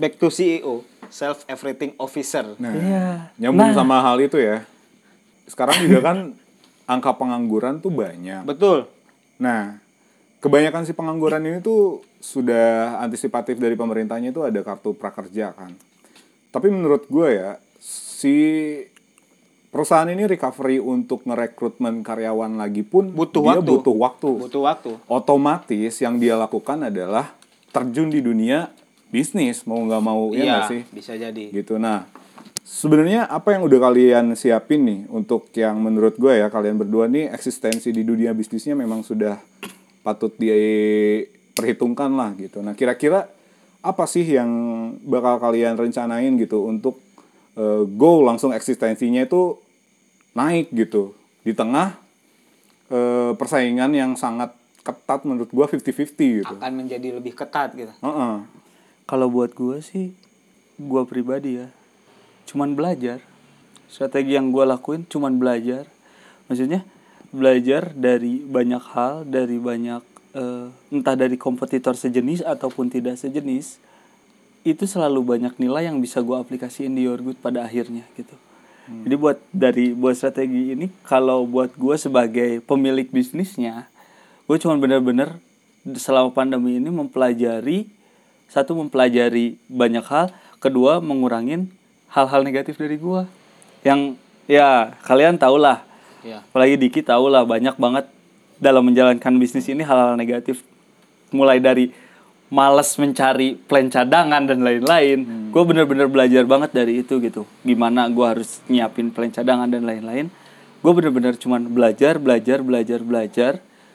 back 0.00 0.16
to 0.16 0.28
CEO 0.28 0.80
self 1.06 1.44
everything 1.46 1.92
officer 1.96 2.56
Nah, 2.56 2.72
Iya. 2.72 3.06
nyambung 3.36 3.68
Nah. 3.68 3.76
sama 3.76 4.00
hal 4.00 4.16
itu 4.18 4.36
ya. 4.36 4.64
Sekarang 5.44 5.76
juga 5.78 6.00
kan 6.02 6.16
angka 6.88 7.12
pengangguran 7.12 7.78
tuh 7.78 7.92
banyak. 7.92 8.42
betul 8.42 8.88
Nah, 9.36 9.76
kebanyakan 10.38 10.84
si 10.84 10.92
pengangguran 10.92 11.40
ini 11.42 11.58
tuh 11.60 12.00
sudah 12.18 12.96
antisipatif 12.98 13.56
dari 13.56 13.72
pemerintahnya 13.72 14.30
itu 14.30 14.40
ada 14.40 14.60
kartu 14.60 14.92
prakerja 14.92 15.50
kan. 15.50 15.72
Tapi 16.50 16.68
menurut 16.68 17.06
gue 17.06 17.28
ya, 17.32 17.50
si 17.78 18.36
perusahaan 19.66 20.04
ini 20.06 20.26
recovery 20.26 20.76
untuk 20.76 21.24
ngerekrutmen 21.24 22.02
karyawan 22.02 22.52
lagi 22.54 22.82
pun 22.82 23.08
Butuh 23.08 23.40
dia 23.40 23.50
waktu. 23.56 23.70
butuh 23.72 23.96
waktu. 23.96 24.30
butuh 24.40 24.62
waktu 24.62 24.90
Otomatis 25.06 25.94
yang 25.96 26.18
dia 26.18 26.34
lakukan 26.34 26.84
adalah 26.84 27.32
terjun 27.70 28.10
di 28.10 28.20
dunia 28.20 28.66
bisnis 29.10 29.66
mau 29.66 29.82
nggak 29.82 30.02
mau 30.02 30.30
ya 30.32 30.38
iya 30.38 30.52
nggak 30.54 30.70
sih? 30.70 30.82
bisa 30.94 31.12
jadi. 31.18 31.44
Gitu. 31.50 31.76
Nah 31.76 32.06
sebenarnya 32.62 33.26
apa 33.26 33.58
yang 33.58 33.66
udah 33.66 33.78
kalian 33.90 34.38
siapin 34.38 34.86
nih 34.86 35.00
untuk 35.10 35.50
yang 35.58 35.82
menurut 35.82 36.14
gue 36.16 36.38
ya 36.38 36.46
kalian 36.46 36.78
berdua 36.78 37.10
nih 37.10 37.28
eksistensi 37.34 37.90
di 37.90 38.06
dunia 38.06 38.30
bisnisnya 38.30 38.78
memang 38.78 39.02
sudah 39.02 39.42
patut 40.06 40.30
diperhitungkan 40.38 42.10
lah 42.14 42.30
gitu. 42.38 42.62
Nah 42.62 42.78
kira-kira 42.78 43.26
apa 43.80 44.04
sih 44.06 44.24
yang 44.24 44.48
bakal 45.02 45.42
kalian 45.42 45.74
rencanain 45.74 46.38
gitu 46.38 46.64
untuk 46.70 47.02
eh, 47.58 47.82
go 47.84 48.22
langsung 48.22 48.54
eksistensinya 48.54 49.26
itu 49.26 49.58
naik 50.38 50.70
gitu. 50.70 51.18
Di 51.42 51.52
tengah 51.52 51.98
eh, 52.94 53.32
persaingan 53.34 53.90
yang 53.90 54.14
sangat 54.14 54.54
ketat 54.80 55.28
menurut 55.28 55.50
gue 55.52 55.66
50-50 55.76 56.40
gitu. 56.44 56.54
Akan 56.56 56.72
menjadi 56.78 57.18
lebih 57.18 57.36
ketat 57.36 57.76
gitu. 57.76 57.92
Heeh. 58.00 58.59
Kalau 59.10 59.26
buat 59.26 59.50
gue 59.58 59.82
sih, 59.82 60.14
gue 60.78 61.02
pribadi 61.02 61.58
ya, 61.58 61.66
cuman 62.46 62.78
belajar. 62.78 63.18
Strategi 63.90 64.38
yang 64.38 64.54
gue 64.54 64.62
lakuin 64.62 65.02
cuman 65.10 65.34
belajar. 65.34 65.90
Maksudnya 66.46 66.86
belajar 67.34 67.90
dari 67.90 68.38
banyak 68.38 68.78
hal, 68.94 69.26
dari 69.26 69.58
banyak 69.58 69.98
eh, 70.38 70.94
entah 70.94 71.18
dari 71.18 71.34
kompetitor 71.34 71.98
sejenis 71.98 72.46
ataupun 72.46 72.86
tidak 72.86 73.18
sejenis. 73.18 73.82
Itu 74.62 74.86
selalu 74.86 75.26
banyak 75.26 75.58
nilai 75.58 75.90
yang 75.90 75.98
bisa 75.98 76.22
gue 76.22 76.38
aplikasiin 76.38 76.94
di 76.94 77.10
Your 77.10 77.18
Good 77.18 77.42
pada 77.42 77.66
akhirnya 77.66 78.06
gitu. 78.14 78.38
Jadi 78.90 79.14
buat 79.14 79.38
dari 79.54 79.94
buat 79.94 80.18
strategi 80.18 80.74
ini, 80.74 80.90
kalau 81.06 81.46
buat 81.46 81.74
gue 81.78 81.94
sebagai 81.94 82.58
pemilik 82.62 83.06
bisnisnya, 83.06 83.86
gue 84.50 84.56
cuman 84.58 84.82
bener-bener 84.82 85.38
selama 85.94 86.34
pandemi 86.34 86.78
ini 86.78 86.90
mempelajari 86.90 87.86
satu 88.50 88.74
mempelajari 88.74 89.56
banyak 89.70 90.02
hal. 90.10 90.34
Kedua 90.58 90.98
mengurangin 90.98 91.70
hal-hal 92.10 92.42
negatif 92.42 92.76
dari 92.76 92.98
gua. 92.98 93.24
Yang 93.86 94.18
ya 94.50 94.98
kalian 95.06 95.38
tau 95.38 95.56
lah 95.56 95.86
ya 96.20 96.42
apalagi 96.42 96.76
Diki 96.76 97.00
tau 97.00 97.30
lah 97.30 97.46
banyak 97.46 97.78
banget 97.78 98.10
dalam 98.60 98.84
menjalankan 98.84 99.32
bisnis 99.40 99.70
ini 99.70 99.86
hal-hal 99.86 100.18
negatif. 100.18 100.66
Mulai 101.30 101.62
dari 101.62 101.94
males 102.50 102.90
mencari 102.98 103.54
plan 103.54 103.86
cadangan 103.86 104.42
dan 104.42 104.66
lain-lain. 104.66 105.48
Gue 105.54 105.62
bener-bener 105.62 106.10
belajar 106.10 106.42
banget 106.44 106.74
dari 106.74 107.00
itu 107.06 107.22
gitu. 107.22 107.46
Gimana 107.62 108.10
gua 108.10 108.34
harus 108.34 108.58
nyiapin 108.66 109.14
plan 109.14 109.30
cadangan 109.30 109.70
dan 109.70 109.86
lain-lain. 109.86 110.28
Gue 110.82 110.92
bener-bener 110.92 111.38
cuman 111.38 111.70
belajar 111.70 112.18
belajar 112.18 112.60
belajar 112.60 113.00
belajar 113.00 113.52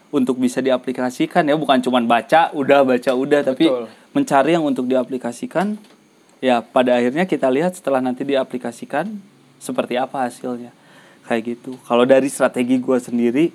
untuk 0.10 0.40
bisa 0.40 0.64
diaplikasikan 0.64 1.44
ya. 1.46 1.60
Bukan 1.60 1.84
cuman 1.84 2.08
baca 2.08 2.56
udah 2.56 2.88
baca 2.88 3.12
udah. 3.12 3.44
Tapi 3.44 3.68
Betul. 3.68 4.05
Mencari 4.16 4.56
yang 4.56 4.64
untuk 4.64 4.88
diaplikasikan 4.88 5.76
ya 6.40 6.64
pada 6.64 6.96
akhirnya 6.96 7.28
kita 7.28 7.52
lihat 7.52 7.76
setelah 7.76 8.00
nanti 8.00 8.24
diaplikasikan 8.24 9.12
seperti 9.60 10.00
apa 10.00 10.24
hasilnya. 10.24 10.72
Kayak 11.28 11.58
gitu. 11.58 11.76
Kalau 11.84 12.08
dari 12.08 12.32
strategi 12.32 12.80
gue 12.80 12.98
sendiri 12.98 13.46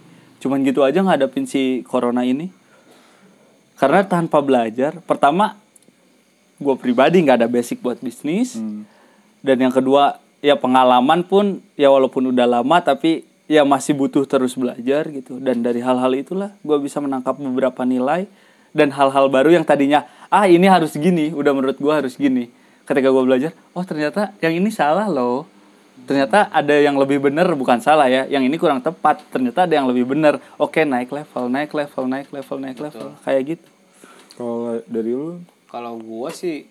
cuman 0.41 0.61
gitu 0.65 0.85
aja 0.85 1.01
ngadepin 1.01 1.49
si 1.49 1.81
corona 1.89 2.29
ini. 2.29 2.53
Karena 3.81 4.05
tanpa 4.05 4.45
belajar 4.45 5.01
pertama 5.09 5.57
gue 6.61 6.77
pribadi 6.77 7.25
nggak 7.25 7.41
ada 7.41 7.49
basic 7.49 7.81
buat 7.81 7.97
bisnis. 8.05 8.61
Dan 9.41 9.57
yang 9.65 9.73
kedua 9.73 10.21
ya 10.45 10.61
pengalaman 10.61 11.25
pun 11.25 11.65
ya 11.73 11.89
walaupun 11.89 12.37
udah 12.37 12.45
lama 12.45 12.77
tapi 12.85 13.25
ya 13.49 13.65
masih 13.65 13.97
butuh 13.97 14.29
terus 14.29 14.61
belajar 14.61 15.09
gitu. 15.09 15.41
Dan 15.41 15.65
dari 15.65 15.81
hal-hal 15.81 16.13
itulah 16.13 16.53
gue 16.61 16.77
bisa 16.85 17.01
menangkap 17.01 17.41
beberapa 17.41 17.81
nilai 17.89 18.29
dan 18.71 18.95
hal-hal 18.95 19.27
baru 19.31 19.55
yang 19.55 19.67
tadinya 19.67 20.07
ah 20.31 20.47
ini 20.47 20.71
harus 20.71 20.95
gini 20.95 21.35
udah 21.35 21.53
menurut 21.55 21.79
gue 21.79 21.93
harus 21.93 22.15
gini. 22.15 22.51
Ketika 22.87 23.11
gue 23.11 23.23
belajar 23.23 23.51
oh 23.75 23.85
ternyata 23.87 24.35
yang 24.43 24.59
ini 24.59 24.71
salah 24.71 25.07
loh. 25.07 25.47
Ternyata 26.01 26.49
ada 26.49 26.75
yang 26.75 26.97
lebih 26.97 27.21
benar 27.21 27.47
bukan 27.55 27.79
salah 27.79 28.09
ya 28.09 28.25
yang 28.27 28.43
ini 28.43 28.57
kurang 28.57 28.81
tepat. 28.81 29.23
Ternyata 29.31 29.69
ada 29.69 29.75
yang 29.77 29.87
lebih 29.87 30.09
benar 30.09 30.41
oke 30.57 30.81
naik 30.83 31.13
level 31.13 31.45
naik 31.53 31.71
level 31.71 32.05
naik 32.09 32.29
level 32.33 32.57
naik 32.59 32.79
level. 32.81 33.07
Kayak 33.23 33.43
gitu. 33.57 33.69
Kalau 34.41 34.81
dari 34.89 35.13
lu? 35.13 35.45
Kalau 35.71 36.01
gua 36.01 36.33
sih 36.33 36.67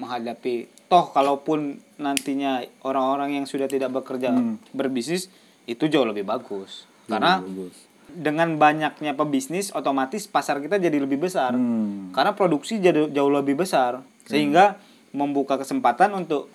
menghadapi 0.00 0.66
toh 0.90 1.10
kalaupun 1.14 1.78
nantinya 2.02 2.62
orang-orang 2.82 3.38
yang 3.38 3.46
sudah 3.46 3.70
tidak 3.70 3.94
bekerja 3.94 4.34
berbisnis 4.74 5.30
itu 5.64 5.86
jauh 5.86 6.06
lebih 6.08 6.26
bagus. 6.26 6.88
Karena 7.06 7.40
bagus. 7.40 7.76
Dengan 8.14 8.54
banyaknya 8.56 9.18
pebisnis 9.18 9.74
otomatis 9.74 10.30
pasar 10.30 10.62
kita 10.62 10.78
jadi 10.78 11.02
lebih 11.02 11.26
besar. 11.26 11.52
Hmm. 11.54 12.14
karena 12.14 12.32
produksi 12.32 12.78
jadi 12.78 13.10
jauh 13.10 13.30
lebih 13.30 13.58
besar. 13.58 14.00
Sehingga 14.24 14.78
membuka 15.12 15.60
kesempatan 15.60 16.14
untuk 16.14 16.48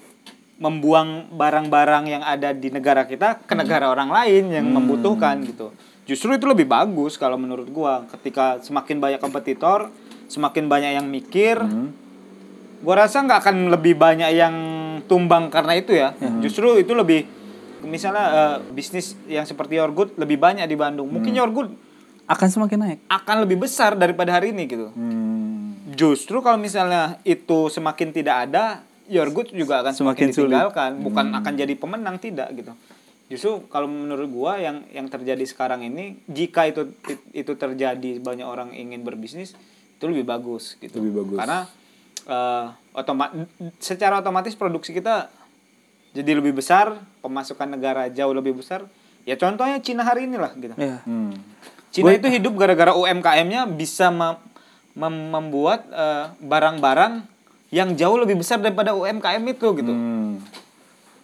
membuang 0.59 1.31
barang-barang 1.31 2.03
yang 2.11 2.23
ada 2.23 2.51
di 2.51 2.67
negara 2.67 3.07
kita 3.07 3.47
ke 3.47 3.55
negara 3.55 3.87
orang 3.87 4.11
lain 4.11 4.51
yang 4.51 4.67
membutuhkan 4.67 5.39
gitu. 5.47 5.71
Justru 6.03 6.35
itu 6.35 6.43
lebih 6.49 6.67
bagus 6.67 7.15
kalau 7.15 7.39
menurut 7.39 7.69
gua. 7.71 8.03
Ketika 8.11 8.59
semakin 8.59 8.99
banyak 8.99 9.19
kompetitor 9.23 9.87
semakin 10.29 10.69
banyak 10.69 10.91
yang 10.99 11.07
mikir 11.09 11.57
gua 12.85 12.95
rasa 12.95 13.23
nggak 13.25 13.39
akan 13.43 13.57
lebih 13.73 13.97
banyak 13.97 14.29
yang 14.35 14.55
tumbang 15.07 15.47
karena 15.47 15.73
itu 15.79 15.95
ya. 15.95 16.11
Justru 16.43 16.75
itu 16.75 16.91
lebih 16.91 17.38
misalnya 17.81 18.25
eh, 18.27 18.57
bisnis 18.69 19.13
yang 19.25 19.43
seperti 19.43 19.75
Your 19.75 19.89
Good 19.89 20.15
lebih 20.15 20.35
banyak 20.35 20.63
di 20.63 20.75
Bandung. 20.75 21.07
Mungkin 21.07 21.31
Your 21.31 21.49
Good 21.49 21.69
akan 22.25 22.47
semakin 22.47 22.77
naik. 22.77 22.99
akan 23.07 23.35
lebih 23.41 23.57
besar 23.59 23.93
daripada 23.93 24.29
hari 24.31 24.51
ini 24.51 24.63
gitu. 24.65 24.89
Hmm. 24.91 25.73
justru 25.89 26.39
kalau 26.39 26.55
misalnya 26.55 27.17
itu 27.23 27.67
semakin 27.67 28.09
tidak 28.09 28.47
ada 28.47 28.85
Your 29.05 29.27
Good 29.27 29.51
juga 29.51 29.81
akan 29.81 29.91
semakin, 29.91 30.29
Semakin 30.29 30.29
sulit. 30.31 30.53
ditinggalkan. 30.53 30.91
Bukan 31.01 31.25
akan 31.33 31.53
jadi 31.55 31.73
pemenang 31.73 32.17
tidak 32.17 32.53
gitu. 32.53 32.71
Justru 33.25 33.65
kalau 33.67 33.85
menurut 33.85 34.25
gua 34.27 34.57
yang 34.57 34.85
yang 34.89 35.05
terjadi 35.05 35.41
sekarang 35.43 35.81
ini 35.81 36.17
jika 36.25 36.65
itu 36.65 36.93
itu 37.31 37.51
terjadi 37.53 38.17
banyak 38.17 38.41
orang 38.43 38.69
ingin 38.71 39.01
berbisnis 39.01 39.57
itu 39.95 40.05
lebih 40.05 40.23
bagus 40.23 40.77
gitu. 40.77 40.97
Lebih 40.97 41.13
bagus. 41.19 41.37
karena 41.37 41.59
eh 42.25 42.65
otoma 42.91 43.33
secara 43.77 44.17
otomatis 44.17 44.53
produksi 44.53 44.93
kita 44.93 45.29
jadi 46.13 46.31
lebih 46.37 46.57
besar, 46.57 46.97
pemasukan 47.21 47.69
negara 47.69 48.09
jauh 48.09 48.33
lebih 48.33 48.57
besar. 48.57 48.85
Ya 49.27 49.37
contohnya 49.37 49.77
Cina 49.77 50.01
hari 50.01 50.25
ini 50.25 50.41
lah 50.41 50.51
gitu. 50.57 50.73
Iya. 50.73 51.05
Hmm. 51.05 51.37
Cina 51.93 52.13
itu 52.17 52.29
hidup 52.29 52.53
gara-gara 52.57 52.93
UMKM-nya 52.97 53.69
bisa 53.69 54.09
mem- 54.09 54.41
mem- 54.97 55.29
membuat 55.29 55.85
eh, 55.89 56.33
barang-barang 56.41 57.25
yang 57.69 57.93
jauh 57.93 58.17
lebih 58.17 58.41
besar 58.41 58.57
daripada 58.57 58.97
UMKM 58.97 59.43
itu 59.53 59.67
gitu. 59.77 59.93
Hmm. 59.93 60.41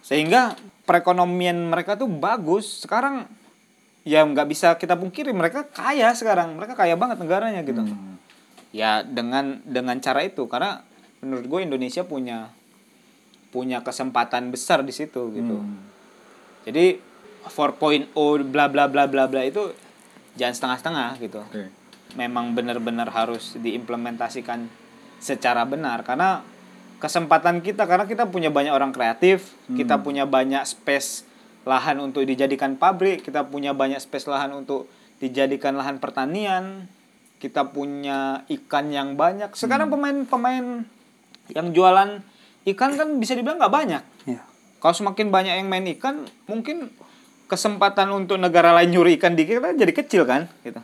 Sehingga 0.06 0.54
perekonomian 0.86 1.66
mereka 1.66 1.98
tuh 1.98 2.06
bagus. 2.06 2.86
Sekarang 2.86 3.26
ya 4.06 4.22
nggak 4.22 4.46
bisa 4.46 4.78
kita 4.78 4.94
pungkiri 4.94 5.34
mereka 5.34 5.66
kaya 5.66 6.14
sekarang. 6.14 6.54
Mereka 6.54 6.78
kaya 6.78 6.94
banget 6.94 7.18
negaranya 7.18 7.66
gitu. 7.66 7.82
Ya 8.70 9.02
dengan 9.02 9.58
dengan 9.66 9.98
cara 9.98 10.22
itu 10.22 10.46
karena 10.46 10.86
menurut 11.18 11.46
gue 11.50 11.60
Indonesia 11.66 12.06
punya 12.06 12.54
punya 13.56 13.80
kesempatan 13.80 14.52
besar 14.52 14.84
di 14.84 14.92
situ 14.92 15.32
gitu. 15.32 15.64
Jadi 16.68 17.00
4.0 17.48 18.12
bla 18.52 18.68
bla 18.68 18.84
bla 18.84 19.08
bla 19.08 19.24
bla 19.24 19.42
itu 19.48 19.72
jangan 20.36 20.52
setengah-setengah 20.52 21.10
gitu 21.24 21.40
Oke. 21.40 21.72
memang 22.18 22.52
benar-benar 22.52 23.08
harus 23.08 23.56
diimplementasikan 23.56 24.68
secara 25.16 25.64
benar 25.64 26.04
karena 26.04 26.44
kesempatan 27.00 27.64
kita 27.64 27.88
karena 27.88 28.04
kita 28.04 28.28
punya 28.28 28.48
banyak 28.48 28.72
orang 28.72 28.92
kreatif, 28.92 29.52
kita 29.76 30.00
punya 30.00 30.24
banyak 30.24 30.64
space 30.64 31.28
lahan 31.68 32.00
untuk 32.00 32.24
dijadikan 32.24 32.80
pabrik, 32.80 33.20
kita 33.20 33.44
punya 33.44 33.76
banyak 33.76 34.00
space 34.00 34.28
lahan 34.28 34.56
untuk 34.56 34.88
dijadikan 35.20 35.76
lahan 35.76 36.00
pertanian, 36.00 36.88
kita 37.36 37.68
punya 37.68 38.48
ikan 38.48 38.88
yang 38.88 39.12
banyak. 39.12 39.52
Sekarang 39.52 39.92
pemain-pemain 39.92 40.88
yang 41.52 41.68
jualan 41.76 42.24
ikan 42.66 42.98
kan 42.98 43.08
bisa 43.22 43.38
dibilang 43.38 43.62
nggak 43.62 43.74
banyak. 43.74 44.02
Iya. 44.26 44.42
Kalau 44.82 44.94
semakin 44.94 45.30
banyak 45.30 45.54
yang 45.62 45.68
main 45.70 45.86
ikan, 45.96 46.26
mungkin 46.50 46.90
kesempatan 47.46 48.10
untuk 48.10 48.36
negara 48.42 48.74
lain 48.74 48.90
nyuri 48.90 49.16
ikan 49.16 49.38
di 49.38 49.46
kita 49.46 49.74
jadi 49.74 49.92
kecil 49.94 50.26
kan, 50.26 50.50
gitu. 50.66 50.82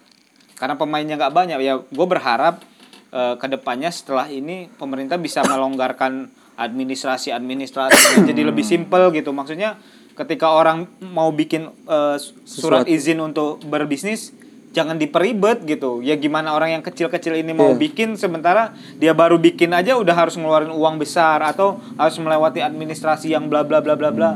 Karena 0.55 0.79
pemainnya 0.79 1.19
nggak 1.19 1.35
banyak. 1.35 1.59
Ya, 1.59 1.83
gue 1.83 2.07
berharap 2.07 2.63
eh, 3.11 3.35
ke 3.37 3.47
depannya 3.51 3.91
setelah 3.91 4.31
ini 4.31 4.71
pemerintah 4.79 5.19
bisa 5.19 5.43
melonggarkan 5.43 6.31
administrasi 6.55 7.35
administrasi 7.35 8.23
jadi 8.31 8.43
lebih 8.47 8.63
simpel 8.63 9.11
gitu. 9.11 9.35
Maksudnya 9.35 9.77
ketika 10.15 10.55
orang 10.55 10.87
mau 11.03 11.35
bikin 11.35 11.67
eh, 11.91 12.17
surat 12.47 12.87
Sesuatu. 12.87 12.95
izin 12.95 13.19
untuk 13.19 13.59
berbisnis 13.67 14.31
jangan 14.73 14.97
diperibet 14.97 15.63
gitu 15.63 16.01
ya 16.01 16.17
gimana 16.17 16.53
orang 16.53 16.73
yang 16.73 16.83
kecil-kecil 16.83 17.37
ini 17.37 17.53
mau 17.53 17.73
Iya. 17.73 17.79
bikin 17.79 18.17
sementara 18.17 18.73
dia 18.97 19.13
baru 19.13 19.37
bikin 19.37 19.69
aja 19.71 19.95
udah 19.95 20.13
harus 20.13 20.35
ngeluarin 20.35 20.69
uang 20.69 20.97
besar 20.97 21.41
atau 21.41 21.77
harus 21.95 22.17
melewati 22.17 22.59
administrasi 22.59 23.31
yang 23.31 23.47
bla 23.47 23.63
bla 23.63 23.79
bla 23.79 23.93
bla 23.93 24.09
bla 24.09 24.31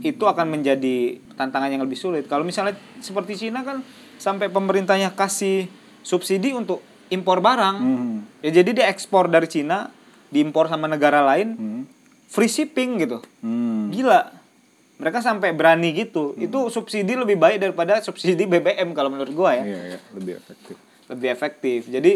itu 0.00 0.22
akan 0.22 0.46
menjadi 0.48 1.18
tantangan 1.34 1.68
yang 1.68 1.82
lebih 1.82 1.94
sulit 1.94 2.24
kalau 2.24 2.42
misalnya 2.42 2.74
seperti 2.98 3.34
Cina 3.36 3.62
kan 3.62 3.82
sampai 4.16 4.46
pemerintahnya 4.46 5.10
kasih 5.10 5.66
subsidi 6.00 6.50
untuk 6.52 6.78
impor 7.08 7.38
barang 7.38 7.76
Hmm. 7.76 8.16
ya 8.40 8.50
jadi 8.52 8.70
dia 8.72 8.86
ekspor 8.86 9.26
dari 9.26 9.46
Cina 9.46 9.90
diimpor 10.28 10.66
sama 10.66 10.86
negara 10.86 11.22
lain 11.22 11.48
Hmm. 11.52 11.82
free 12.26 12.48
shipping 12.48 12.98
gitu 12.98 13.18
Hmm. 13.40 13.90
Gila. 13.90 14.41
Mereka 15.00 15.18
sampai 15.20 15.54
berani 15.56 15.92
gitu. 15.92 16.36
Itu 16.36 16.68
subsidi 16.68 17.16
lebih 17.16 17.36
baik 17.36 17.58
daripada 17.62 17.98
subsidi 18.00 18.44
BBM 18.44 18.92
kalau 18.92 19.08
menurut 19.08 19.32
gua 19.32 19.56
ya. 19.56 19.64
Iya, 19.64 19.80
iya, 19.94 19.98
lebih 20.12 20.32
efektif. 20.38 20.74
Lebih 21.08 21.28
efektif. 21.28 21.80
Jadi 21.88 22.12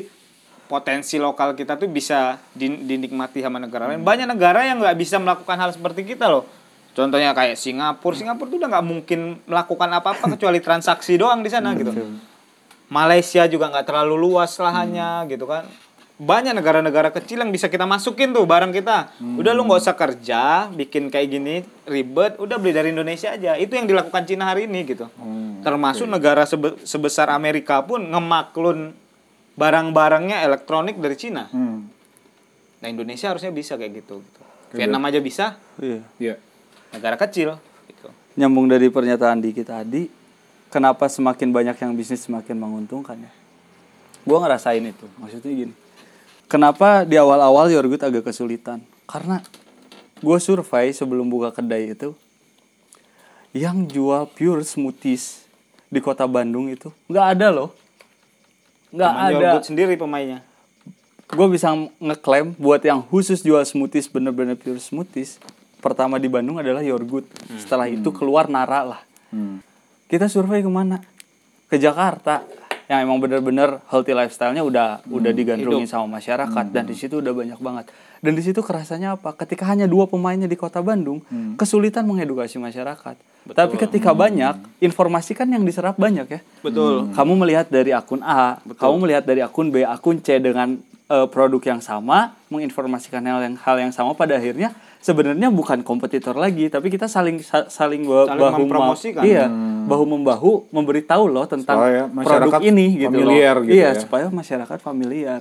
potensi 0.66 1.16
lokal 1.16 1.54
kita 1.54 1.78
tuh 1.78 1.86
bisa 1.86 2.42
din- 2.52 2.86
dinikmati 2.86 3.38
sama 3.42 3.62
negara 3.62 3.86
lain. 3.86 4.02
Banyak 4.02 4.26
negara 4.26 4.66
yang 4.66 4.82
nggak 4.82 4.98
bisa 4.98 5.16
melakukan 5.18 5.56
hal 5.56 5.70
seperti 5.70 6.02
kita 6.02 6.26
loh. 6.26 6.44
Contohnya 6.96 7.36
kayak 7.36 7.60
Singapura. 7.60 8.16
Singapura 8.16 8.48
tuh 8.48 8.58
udah 8.58 8.70
nggak 8.72 8.86
mungkin 8.86 9.20
melakukan 9.44 9.88
apa-apa 9.92 10.24
kecuali 10.38 10.58
transaksi 10.64 11.20
doang 11.20 11.44
di 11.44 11.50
sana 11.52 11.76
gitu. 11.76 11.92
Malaysia 12.86 13.44
juga 13.50 13.66
nggak 13.68 13.86
terlalu 13.86 14.14
luas 14.14 14.54
lahannya 14.56 15.26
gitu 15.26 15.44
kan. 15.44 15.66
Banyak 16.16 16.56
negara-negara 16.56 17.12
kecil 17.12 17.44
yang 17.44 17.52
bisa 17.52 17.68
kita 17.68 17.84
masukin 17.84 18.32
tuh 18.32 18.48
barang 18.48 18.72
kita. 18.72 19.12
Udah 19.36 19.52
lu 19.52 19.68
nggak 19.68 19.84
usah 19.84 19.92
kerja, 19.92 20.42
bikin 20.72 21.12
kayak 21.12 21.28
gini 21.28 21.54
ribet, 21.84 22.40
udah 22.40 22.56
beli 22.56 22.72
dari 22.72 22.88
Indonesia 22.88 23.28
aja. 23.28 23.52
Itu 23.54 23.76
yang 23.76 23.84
dilakukan 23.84 24.24
Cina 24.24 24.48
hari 24.48 24.64
ini 24.64 24.80
gitu. 24.86 25.12
Hmm, 25.12 25.60
Termasuk 25.60 26.08
negara 26.08 26.48
sebe- 26.48 26.80
sebesar 26.80 27.28
Amerika 27.28 27.84
pun 27.84 28.00
ngemaklun 28.00 28.96
barang-barangnya 29.54 30.40
elektronik 30.40 30.96
dari 30.96 31.16
Cina. 31.16 31.52
Hmm. 31.52 31.84
Nah 32.80 32.88
Indonesia 32.88 33.28
harusnya 33.28 33.52
bisa 33.52 33.76
kayak 33.76 34.00
gitu. 34.00 34.24
gitu. 34.24 34.40
Vietnam 34.72 35.04
aja 35.04 35.20
bisa, 35.20 35.60
Iya. 35.76 36.00
Iya. 36.16 36.34
negara 36.92 37.16
kecil. 37.16 37.60
Gitu. 37.86 38.08
Nyambung 38.34 38.68
dari 38.68 38.88
pernyataan 38.88 39.40
Diki 39.40 39.62
tadi, 39.62 40.08
kenapa 40.68 41.08
semakin 41.08 41.52
banyak 41.52 41.76
yang 41.76 41.92
bisnis 41.92 42.24
semakin 42.24 42.56
menguntungkan 42.56 43.20
ya? 43.20 43.32
Gua 44.24 44.40
ngerasain 44.40 44.80
itu. 44.80 45.04
Maksudnya 45.16 45.52
gini. 45.54 45.74
Kenapa 46.46 47.02
di 47.02 47.18
awal-awal 47.18 47.66
Yorgut 47.68 47.98
agak 48.00 48.22
kesulitan? 48.24 48.78
Karena 49.04 49.42
gue 50.16 50.38
survei 50.38 50.90
sebelum 50.90 51.26
buka 51.26 51.50
kedai 51.50 51.92
itu, 51.92 52.14
yang 53.50 53.84
jual 53.84 54.30
pure 54.30 54.62
smoothies 54.62 55.42
di 55.86 55.98
kota 55.98 56.24
Bandung 56.24 56.68
itu 56.68 56.90
nggak 57.06 57.26
ada 57.34 57.48
loh. 57.50 57.70
Nggak 58.90 59.10
Cuman 59.10 59.22
ada. 59.22 59.32
Yorgut 59.32 59.64
sendiri 59.64 59.94
pemainnya. 59.96 60.40
gue 61.26 61.46
bisa 61.50 61.74
ngeklaim 61.98 62.54
buat 62.54 62.78
yang 62.80 63.02
khusus 63.02 63.42
jual 63.42 63.58
smoothies 63.60 64.06
bener-bener 64.06 64.54
pure 64.54 64.78
smoothies 64.78 65.42
pertama 65.82 66.22
di 66.22 66.30
Bandung 66.30 66.54
adalah 66.54 66.78
Your 66.78 67.02
Good 67.02 67.26
setelah 67.58 67.90
itu 67.90 68.14
keluar 68.14 68.46
Nara 68.46 68.86
lah 68.86 69.02
Hmm. 69.26 69.58
kita 70.06 70.30
survei 70.30 70.62
ke 70.62 70.70
mana 70.70 71.02
ke 71.66 71.82
Jakarta 71.82 72.46
yang 72.86 73.02
emang 73.02 73.18
bener-bener 73.18 73.82
healthy 73.90 74.14
lifestyle-nya 74.14 74.62
udah 74.62 75.02
udah 75.10 75.32
digandrungin 75.34 75.90
sama 75.90 76.18
masyarakat. 76.22 76.64
Dan 76.70 76.86
di 76.86 76.94
situ 76.94 77.18
udah 77.18 77.34
banyak 77.34 77.58
banget. 77.58 77.90
Dan 78.22 78.32
di 78.38 78.42
situ 78.42 78.62
kerasanya 78.62 79.18
apa? 79.18 79.34
Ketika 79.34 79.66
hanya 79.66 79.90
dua 79.90 80.06
pemainnya 80.06 80.46
di 80.46 80.54
kota 80.54 80.78
Bandung 80.80 81.22
kesulitan 81.58 82.06
mengedukasi 82.06 82.62
masyarakat. 82.62 83.16
Tapi 83.46 83.74
ketika 83.78 84.10
banyak 84.10 84.58
informasi 84.82 85.38
kan 85.38 85.46
yang 85.46 85.62
diserap 85.62 85.94
banyak 85.98 86.26
ya. 86.26 86.40
Betul. 86.62 87.14
kamu 87.14 87.32
melihat 87.46 87.66
dari 87.70 87.94
akun 87.94 88.18
A, 88.22 88.58
kamu 88.78 89.06
melihat 89.06 89.22
dari 89.22 89.42
akun 89.42 89.70
B, 89.70 89.86
akun 89.86 90.18
C 90.18 90.42
dengan 90.42 90.78
eh, 91.06 91.26
produk 91.30 91.62
yang 91.62 91.78
sama, 91.78 92.34
menginformasikan 92.50 93.22
hal 93.22 93.42
yang 93.42 93.54
hal 93.54 93.76
yang 93.78 93.92
sama 93.94 94.18
pada 94.18 94.34
akhirnya 94.38 94.74
sebenarnya 95.06 95.54
bukan 95.54 95.86
kompetitor 95.86 96.34
lagi, 96.34 96.66
tapi 96.66 96.90
kita 96.90 97.06
saling 97.06 97.38
sa- 97.38 97.70
saling, 97.70 98.02
ba- 98.02 98.26
Saling 98.26 98.42
bahu 98.42 98.58
mempromosikan. 98.66 99.22
iya, 99.22 99.46
bahu 99.86 100.02
membahu 100.02 100.66
memberitahu 100.74 101.30
loh 101.30 101.46
tentang 101.46 101.78
Supaya 101.78 102.02
produk 102.10 102.16
masyarakat 102.50 102.60
ini 102.66 102.86
gitu 102.98 103.06
loh. 103.06 103.22
familiar 103.22 103.56
gitu 103.62 103.70
iya, 103.72 103.90
ya. 103.94 104.00
supaya 104.02 104.26
masyarakat 104.26 104.78
familiar. 104.82 105.40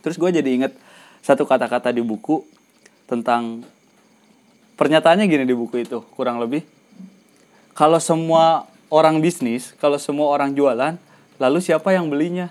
Terus 0.00 0.16
gue 0.16 0.30
jadi 0.32 0.50
inget 0.50 0.72
satu 1.20 1.44
kata-kata 1.44 1.92
di 1.92 2.00
buku 2.00 2.40
tentang 3.04 3.60
pernyataannya 4.74 5.28
gini 5.28 5.44
di 5.44 5.52
buku 5.52 5.84
itu 5.84 6.00
kurang 6.16 6.40
lebih 6.40 6.64
kalau 7.72 8.00
semua 8.00 8.64
orang 8.88 9.20
bisnis, 9.20 9.72
kalau 9.76 9.96
semua 9.96 10.28
orang 10.28 10.52
jualan, 10.52 10.96
lalu 11.36 11.58
siapa 11.60 11.92
yang 11.92 12.08
belinya? 12.08 12.48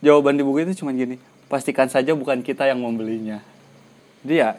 Jawaban 0.00 0.34
di 0.34 0.42
buku 0.42 0.64
itu 0.64 0.82
cuma 0.82 0.92
gini, 0.92 1.16
pastikan 1.46 1.86
saja 1.86 2.12
bukan 2.12 2.40
kita 2.40 2.64
yang 2.64 2.76
membelinya. 2.76 3.40
Dia 4.20 4.56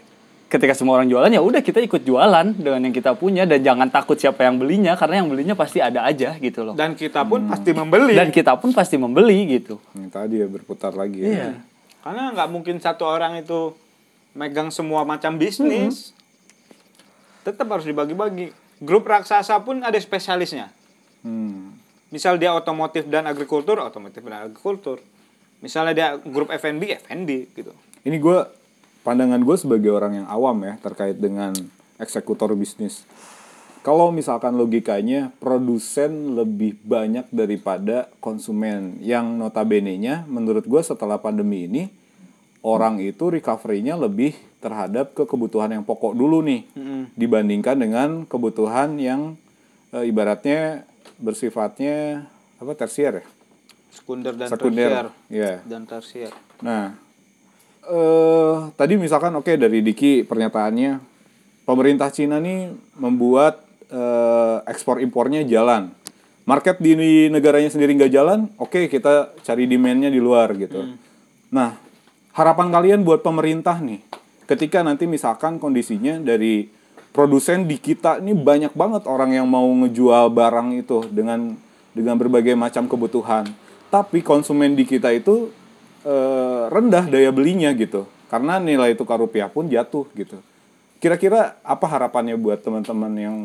ketika 0.54 0.78
semua 0.78 1.02
orang 1.02 1.10
jualan 1.10 1.34
ya 1.34 1.42
udah 1.42 1.66
kita 1.66 1.82
ikut 1.82 2.06
jualan 2.06 2.54
dengan 2.54 2.86
yang 2.86 2.94
kita 2.94 3.18
punya 3.18 3.50
dan 3.50 3.66
jangan 3.66 3.90
takut 3.90 4.22
siapa 4.22 4.46
yang 4.46 4.62
belinya 4.62 4.94
karena 4.94 5.26
yang 5.26 5.34
belinya 5.34 5.58
pasti 5.58 5.82
ada 5.82 6.06
aja 6.06 6.38
gitu 6.38 6.62
loh. 6.62 6.78
Dan 6.78 6.94
kita 6.94 7.26
pun 7.26 7.50
pasti 7.50 7.74
membeli. 7.74 8.14
Dan 8.14 8.30
kita 8.30 8.54
pun 8.62 8.70
pasti 8.70 9.02
membeli 9.02 9.50
gitu. 9.50 9.82
Ini 9.98 10.14
tadi 10.14 10.38
ya 10.38 10.46
berputar 10.46 10.94
lagi 10.94 11.26
ya. 11.26 11.30
Iya. 11.34 11.50
Karena 12.06 12.30
nggak 12.38 12.50
mungkin 12.54 12.78
satu 12.78 13.10
orang 13.10 13.42
itu 13.42 13.74
megang 14.38 14.70
semua 14.70 15.02
macam 15.02 15.42
bisnis. 15.42 16.14
Tetap 17.42 17.66
harus 17.74 17.90
dibagi-bagi. 17.90 18.54
Grup 18.78 19.10
raksasa 19.10 19.58
pun 19.66 19.82
ada 19.82 19.98
spesialisnya. 19.98 20.70
Hmm. 21.26 21.74
Misal 22.14 22.38
dia 22.38 22.54
otomotif 22.54 23.10
dan 23.10 23.26
agrikultur, 23.26 23.82
otomotif 23.82 24.22
dan 24.22 24.46
agrikultur. 24.46 25.02
Misalnya 25.66 25.94
dia 25.98 26.08
grup 26.22 26.54
F&B, 26.54 27.02
F&B 27.10 27.30
gitu. 27.58 27.74
Ini 28.06 28.22
gue 28.22 28.63
pandangan 29.04 29.44
gue 29.44 29.56
sebagai 29.60 29.92
orang 29.92 30.24
yang 30.24 30.28
awam 30.32 30.64
ya 30.64 30.80
terkait 30.80 31.20
dengan 31.20 31.52
eksekutor 32.00 32.56
bisnis. 32.56 33.04
Kalau 33.84 34.16
misalkan 34.16 34.56
logikanya 34.56 35.36
produsen 35.44 36.40
lebih 36.40 36.80
banyak 36.88 37.28
daripada 37.36 38.08
konsumen 38.24 38.96
yang 39.04 39.36
notabene-nya 39.36 40.24
menurut 40.32 40.64
gue 40.64 40.80
setelah 40.80 41.20
pandemi 41.20 41.68
ini 41.68 41.92
orang 42.64 43.04
itu 43.04 43.28
recovery-nya 43.28 44.00
lebih 44.00 44.40
terhadap 44.64 45.12
ke 45.12 45.28
kebutuhan 45.28 45.76
yang 45.76 45.84
pokok 45.84 46.16
dulu 46.16 46.40
nih 46.40 46.64
dibandingkan 47.20 47.76
dengan 47.76 48.10
kebutuhan 48.24 48.96
yang 48.96 49.36
e, 49.92 50.08
ibaratnya 50.08 50.88
bersifatnya 51.20 52.24
apa 52.64 52.72
tersier 52.80 53.20
ya 53.20 53.26
Sekunder 53.94 54.34
dan 54.34 54.50
Sekunder, 54.50 54.90
tersier. 54.90 55.08
iya. 55.30 55.54
Dan 55.70 55.86
tersier. 55.86 56.32
Nah, 56.66 56.98
eh 57.84 58.56
tadi 58.80 58.96
misalkan 58.96 59.36
oke 59.36 59.60
dari 59.60 59.84
Diki 59.84 60.24
pernyataannya 60.24 61.00
pemerintah 61.68 62.12
Cina 62.12 62.40
nih 62.40 62.72
membuat 63.00 63.64
eh, 63.92 64.58
ekspor 64.68 65.00
impornya 65.04 65.44
jalan. 65.44 65.92
Market 66.44 66.84
di 66.84 67.32
negaranya 67.32 67.72
sendiri 67.72 67.96
nggak 67.96 68.12
jalan, 68.12 68.52
oke 68.60 68.92
kita 68.92 69.32
cari 69.48 69.64
demandnya 69.64 70.12
di 70.12 70.20
luar 70.20 70.52
gitu. 70.60 70.92
Nah, 71.56 71.80
harapan 72.36 72.68
kalian 72.68 73.08
buat 73.08 73.24
pemerintah 73.24 73.80
nih, 73.80 74.04
ketika 74.44 74.84
nanti 74.84 75.08
misalkan 75.08 75.56
kondisinya 75.56 76.20
dari 76.20 76.68
produsen 77.16 77.64
di 77.64 77.80
kita 77.80 78.20
ini 78.20 78.36
banyak 78.36 78.76
banget 78.76 79.08
orang 79.08 79.32
yang 79.32 79.48
mau 79.48 79.64
ngejual 79.64 80.36
barang 80.36 80.84
itu 80.84 81.08
dengan 81.08 81.56
dengan 81.96 82.20
berbagai 82.20 82.60
macam 82.60 82.92
kebutuhan, 82.92 83.48
tapi 83.88 84.20
konsumen 84.20 84.76
di 84.76 84.84
kita 84.84 85.16
itu 85.16 85.48
eh, 86.04 86.64
rendah 86.70 87.08
daya 87.10 87.32
belinya 87.34 87.72
gitu, 87.74 88.06
karena 88.28 88.60
nilai 88.60 88.94
tukar 88.96 89.20
rupiah 89.20 89.48
pun 89.48 89.68
jatuh 89.68 90.08
gitu. 90.14 90.38
Kira-kira 91.04 91.60
apa 91.64 91.86
harapannya 91.88 92.40
buat 92.40 92.64
teman-teman 92.64 93.14
yang 93.18 93.38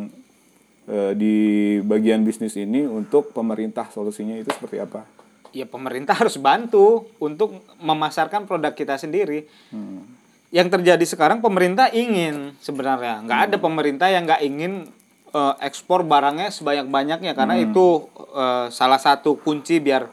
eh, 0.87 1.13
di 1.19 1.37
bagian 1.83 2.23
bisnis 2.23 2.55
ini 2.55 2.87
untuk 2.87 3.35
pemerintah 3.35 3.91
solusinya 3.91 4.39
itu 4.39 4.51
seperti 4.55 4.79
apa? 4.79 5.19
ya 5.53 5.65
pemerintah 5.65 6.17
harus 6.17 6.37
bantu 6.37 7.09
untuk 7.21 7.61
memasarkan 7.81 8.45
produk 8.45 8.73
kita 8.73 9.01
sendiri. 9.01 9.49
Yang 10.49 10.69
terjadi 10.81 11.05
sekarang 11.05 11.45
pemerintah 11.45 11.93
ingin 11.93 12.57
sebenarnya 12.61 13.21
nggak 13.25 13.41
ada 13.53 13.57
pemerintah 13.61 14.09
yang 14.09 14.25
nggak 14.25 14.43
ingin 14.45 14.89
eh, 15.33 15.55
ekspor 15.61 16.09
barangnya 16.09 16.49
sebanyak 16.49 16.89
banyaknya 16.89 17.33
karena 17.37 17.61
itu 17.61 18.09
eh, 18.33 18.73
salah 18.73 18.97
satu 18.97 19.37
kunci 19.37 19.77
biar 19.81 20.09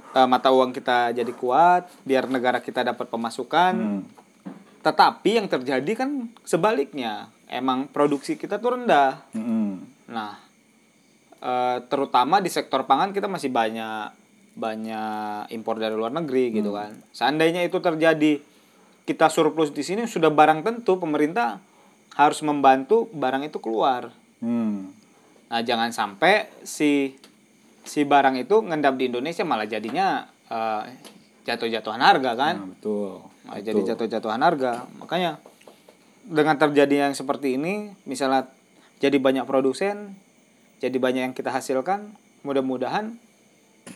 eh, 0.00 0.28
mata 0.28 0.48
uang 0.50 0.74
kita 0.74 1.12
jadi 1.14 1.32
kuat, 1.34 1.90
biar 2.02 2.26
negara 2.30 2.58
kita 2.62 2.82
dapat 2.82 3.06
pemasukan. 3.06 4.04
Tetapi 4.84 5.30
yang 5.40 5.48
terjadi 5.48 5.92
kan 5.96 6.28
sebaliknya, 6.44 7.32
emang 7.48 7.88
produksi 7.88 8.36
kita 8.36 8.60
tuh 8.60 8.76
rendah. 8.76 9.24
Mm-mm. 9.32 9.80
Nah, 10.12 10.36
eh, 11.40 11.78
terutama 11.88 12.44
di 12.44 12.52
sektor 12.52 12.84
pangan 12.84 13.16
kita 13.16 13.26
masih 13.30 13.48
banyak 13.48 14.12
banyak 14.54 15.50
impor 15.50 15.82
dari 15.82 15.98
luar 15.98 16.14
negeri 16.14 16.54
gitu 16.54 16.70
kan. 16.70 16.94
Seandainya 17.10 17.66
itu 17.66 17.82
terjadi 17.82 18.38
kita 19.04 19.26
surplus 19.28 19.74
di 19.74 19.82
sini 19.82 20.06
sudah 20.06 20.30
barang 20.30 20.62
tentu 20.62 20.96
pemerintah 20.96 21.58
harus 22.14 22.40
membantu 22.46 23.10
barang 23.10 23.50
itu 23.50 23.58
keluar. 23.58 24.14
Hmm. 24.38 24.94
Nah, 25.50 25.60
jangan 25.60 25.90
sampai 25.90 26.48
si 26.62 27.18
si 27.84 28.02
barang 28.08 28.40
itu 28.40 28.64
ngendap 28.64 28.96
di 28.96 29.12
Indonesia 29.12 29.44
malah 29.44 29.68
jadinya 29.68 30.24
eh, 30.48 30.82
jatuh-jatuhan 31.44 32.00
harga 32.00 32.32
kan. 32.34 32.54
Nah, 32.64 32.68
betul. 32.72 33.20
Malah 33.44 33.62
jadi 33.62 33.80
jatuh-jatuhan 33.94 34.40
harga. 34.40 34.88
Makanya 34.98 35.38
dengan 36.24 36.56
terjadi 36.56 37.08
yang 37.08 37.12
seperti 37.12 37.60
ini, 37.60 37.92
misalnya 38.08 38.48
jadi 38.98 39.20
banyak 39.20 39.44
produsen, 39.44 40.16
jadi 40.80 40.96
banyak 40.96 41.22
yang 41.30 41.34
kita 41.36 41.52
hasilkan, 41.52 42.16
mudah-mudahan 42.42 43.20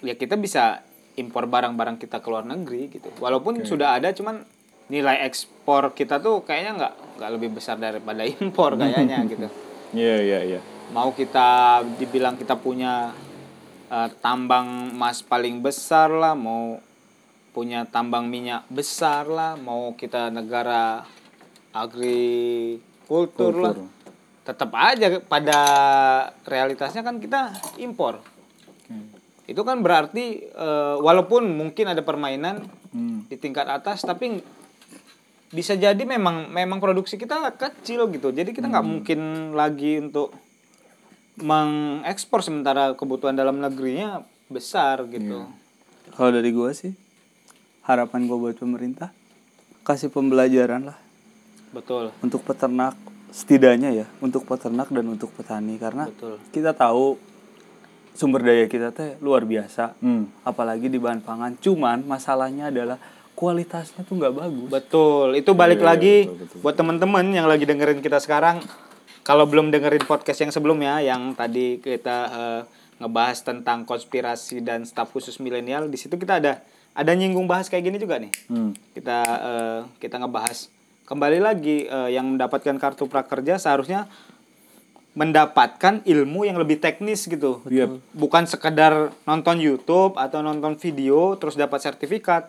ya 0.04 0.12
kita 0.12 0.36
bisa 0.36 0.84
impor 1.16 1.48
barang-barang 1.48 1.96
kita 1.96 2.20
ke 2.20 2.28
luar 2.28 2.44
negeri 2.44 2.92
gitu. 2.92 3.08
Walaupun 3.18 3.64
sudah 3.64 3.96
ada, 3.96 4.12
cuman 4.12 4.44
nilai 4.88 5.24
ekspor 5.24 5.92
kita 5.92 6.20
tuh 6.20 6.44
kayaknya 6.44 6.72
nggak 6.76 6.94
nggak 7.20 7.30
lebih 7.36 7.50
besar 7.56 7.76
daripada 7.80 8.24
impor 8.40 8.76
kayaknya 8.76 9.24
gitu. 9.24 9.48
Iya, 9.96 10.16
iya, 10.20 10.40
iya. 10.44 10.60
Mau 10.92 11.12
kita 11.16 11.80
dibilang 11.96 12.36
kita 12.36 12.56
punya 12.60 13.12
eh, 13.88 14.10
tambang 14.20 14.92
emas 14.94 15.24
paling 15.24 15.60
besar 15.64 16.12
lah, 16.12 16.36
mau 16.36 16.80
punya 17.52 17.88
tambang 17.88 18.30
minyak 18.30 18.68
besar 18.70 19.26
lah, 19.26 19.58
mau 19.58 19.96
kita 19.98 20.30
negara 20.30 21.02
agrikultur 21.74 23.54
lah, 23.58 23.74
tetap 24.46 24.70
aja 24.78 25.18
pada 25.24 25.60
realitasnya 26.46 27.02
kan 27.02 27.18
kita 27.18 27.52
impor. 27.82 28.22
Itu 29.48 29.64
kan 29.64 29.80
berarti 29.80 30.44
eh, 30.44 30.96
walaupun 31.00 31.48
mungkin 31.56 31.92
ada 31.92 32.04
permainan 32.04 32.68
Hmm. 32.88 33.28
di 33.28 33.36
tingkat 33.36 33.68
atas, 33.68 34.00
tapi 34.00 34.40
bisa 35.52 35.76
jadi 35.76 36.00
memang 36.08 36.48
memang 36.48 36.80
produksi 36.80 37.20
kita 37.20 37.52
kecil 37.56 38.08
gitu. 38.12 38.32
Jadi 38.32 38.56
kita 38.56 38.68
nggak 38.68 38.86
mungkin 38.86 39.52
lagi 39.52 40.00
untuk 40.00 40.32
mengekspor 41.38 42.40
sementara 42.40 42.92
kebutuhan 42.92 43.32
dalam 43.32 43.56
negerinya 43.56 44.22
besar 44.46 45.04
gitu. 45.06 45.46
Kalau 46.10 46.30
dari 46.30 46.50
gua 46.50 46.72
sih 46.72 46.92
harapan 47.82 48.24
gua 48.24 48.38
buat 48.40 48.56
pemerintah 48.56 49.12
kasih 49.80 50.08
pembelajaran 50.08 50.84
lah 50.84 50.98
Betul. 51.70 52.12
untuk 52.20 52.42
peternak 52.42 52.92
setidaknya 53.28 53.92
ya 53.94 54.06
untuk 54.18 54.44
peternak 54.44 54.88
dan 54.88 55.04
untuk 55.06 55.32
petani 55.32 55.76
karena 55.76 56.04
Betul. 56.06 56.36
kita 56.50 56.72
tahu 56.72 57.16
sumber 58.12 58.40
daya 58.42 58.64
kita 58.64 58.88
teh 58.90 59.16
luar 59.18 59.44
biasa 59.44 59.96
Hmm. 60.00 60.28
apalagi 60.42 60.88
di 60.88 60.96
bahan 60.96 61.20
pangan 61.20 61.56
cuman 61.56 62.04
masalahnya 62.04 62.68
adalah 62.68 62.96
kualitasnya 63.32 64.02
tuh 64.02 64.16
nggak 64.16 64.34
bagus 64.34 64.68
Betul. 64.68 65.36
Itu 65.36 65.52
balik 65.52 65.78
Iya, 65.78 65.86
lagi 65.86 66.16
betul, 66.26 66.36
betul. 66.42 66.58
buat 66.60 66.74
teman-teman 66.74 67.24
yang 67.30 67.46
lagi 67.46 67.64
dengerin 67.64 68.00
kita 68.00 68.18
sekarang 68.18 68.60
kalau 69.28 69.44
belum 69.44 69.68
dengerin 69.68 70.08
podcast 70.08 70.40
yang 70.40 70.48
sebelumnya 70.48 71.04
yang 71.04 71.36
tadi 71.36 71.76
kita 71.84 72.18
eh, 72.32 72.62
ngebahas 72.96 73.44
tentang 73.44 73.84
konspirasi 73.84 74.64
dan 74.64 74.88
staf 74.88 75.12
khusus 75.12 75.36
milenial, 75.36 75.84
di 75.84 76.00
situ 76.00 76.16
kita 76.16 76.40
ada 76.40 76.64
ada 76.96 77.12
nyinggung 77.12 77.44
bahas 77.44 77.68
kayak 77.68 77.92
gini 77.92 78.00
juga 78.00 78.16
nih. 78.16 78.32
Hmm. 78.48 78.72
Kita 78.96 79.18
eh, 79.20 79.80
kita 80.00 80.16
ngebahas 80.16 80.72
kembali 81.04 81.44
lagi 81.44 81.84
eh, 81.84 82.16
yang 82.16 82.24
mendapatkan 82.40 82.80
kartu 82.80 83.04
prakerja 83.04 83.60
seharusnya 83.60 84.08
mendapatkan 85.12 86.00
ilmu 86.08 86.48
yang 86.48 86.56
lebih 86.56 86.80
teknis 86.80 87.28
gitu. 87.28 87.60
Yep. 87.68 88.16
Bukan 88.16 88.48
sekedar 88.48 89.12
nonton 89.28 89.60
YouTube 89.60 90.16
atau 90.16 90.40
nonton 90.40 90.80
video 90.80 91.36
terus 91.36 91.52
dapat 91.52 91.84
sertifikat. 91.84 92.48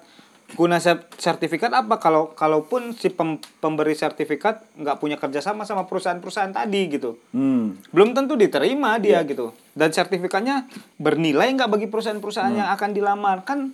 Guna 0.57 0.81
ser- 0.81 1.05
sertifikat 1.17 1.69
apa 1.73 2.01
kalau 2.01 2.33
kalaupun 2.33 2.97
si 2.97 3.13
pem- 3.13 3.37
pemberi 3.61 3.93
sertifikat 3.93 4.65
nggak 4.77 4.97
punya 4.97 5.17
kerjasama 5.21 5.65
sama 5.65 5.85
perusahaan-perusahaan 5.85 6.49
tadi 6.49 6.81
gitu. 6.89 7.21
Hmm. 7.33 7.77
Belum 7.93 8.17
tentu 8.17 8.33
diterima 8.33 8.97
dia 8.97 9.21
gitu. 9.25 9.53
Dan 9.77 9.93
sertifikatnya 9.93 10.65
bernilai 10.97 11.53
nggak 11.53 11.69
bagi 11.69 11.87
perusahaan-perusahaan 11.89 12.55
yang 12.55 12.69
akan 12.73 12.89
dilamar 12.97 13.45
kan 13.45 13.69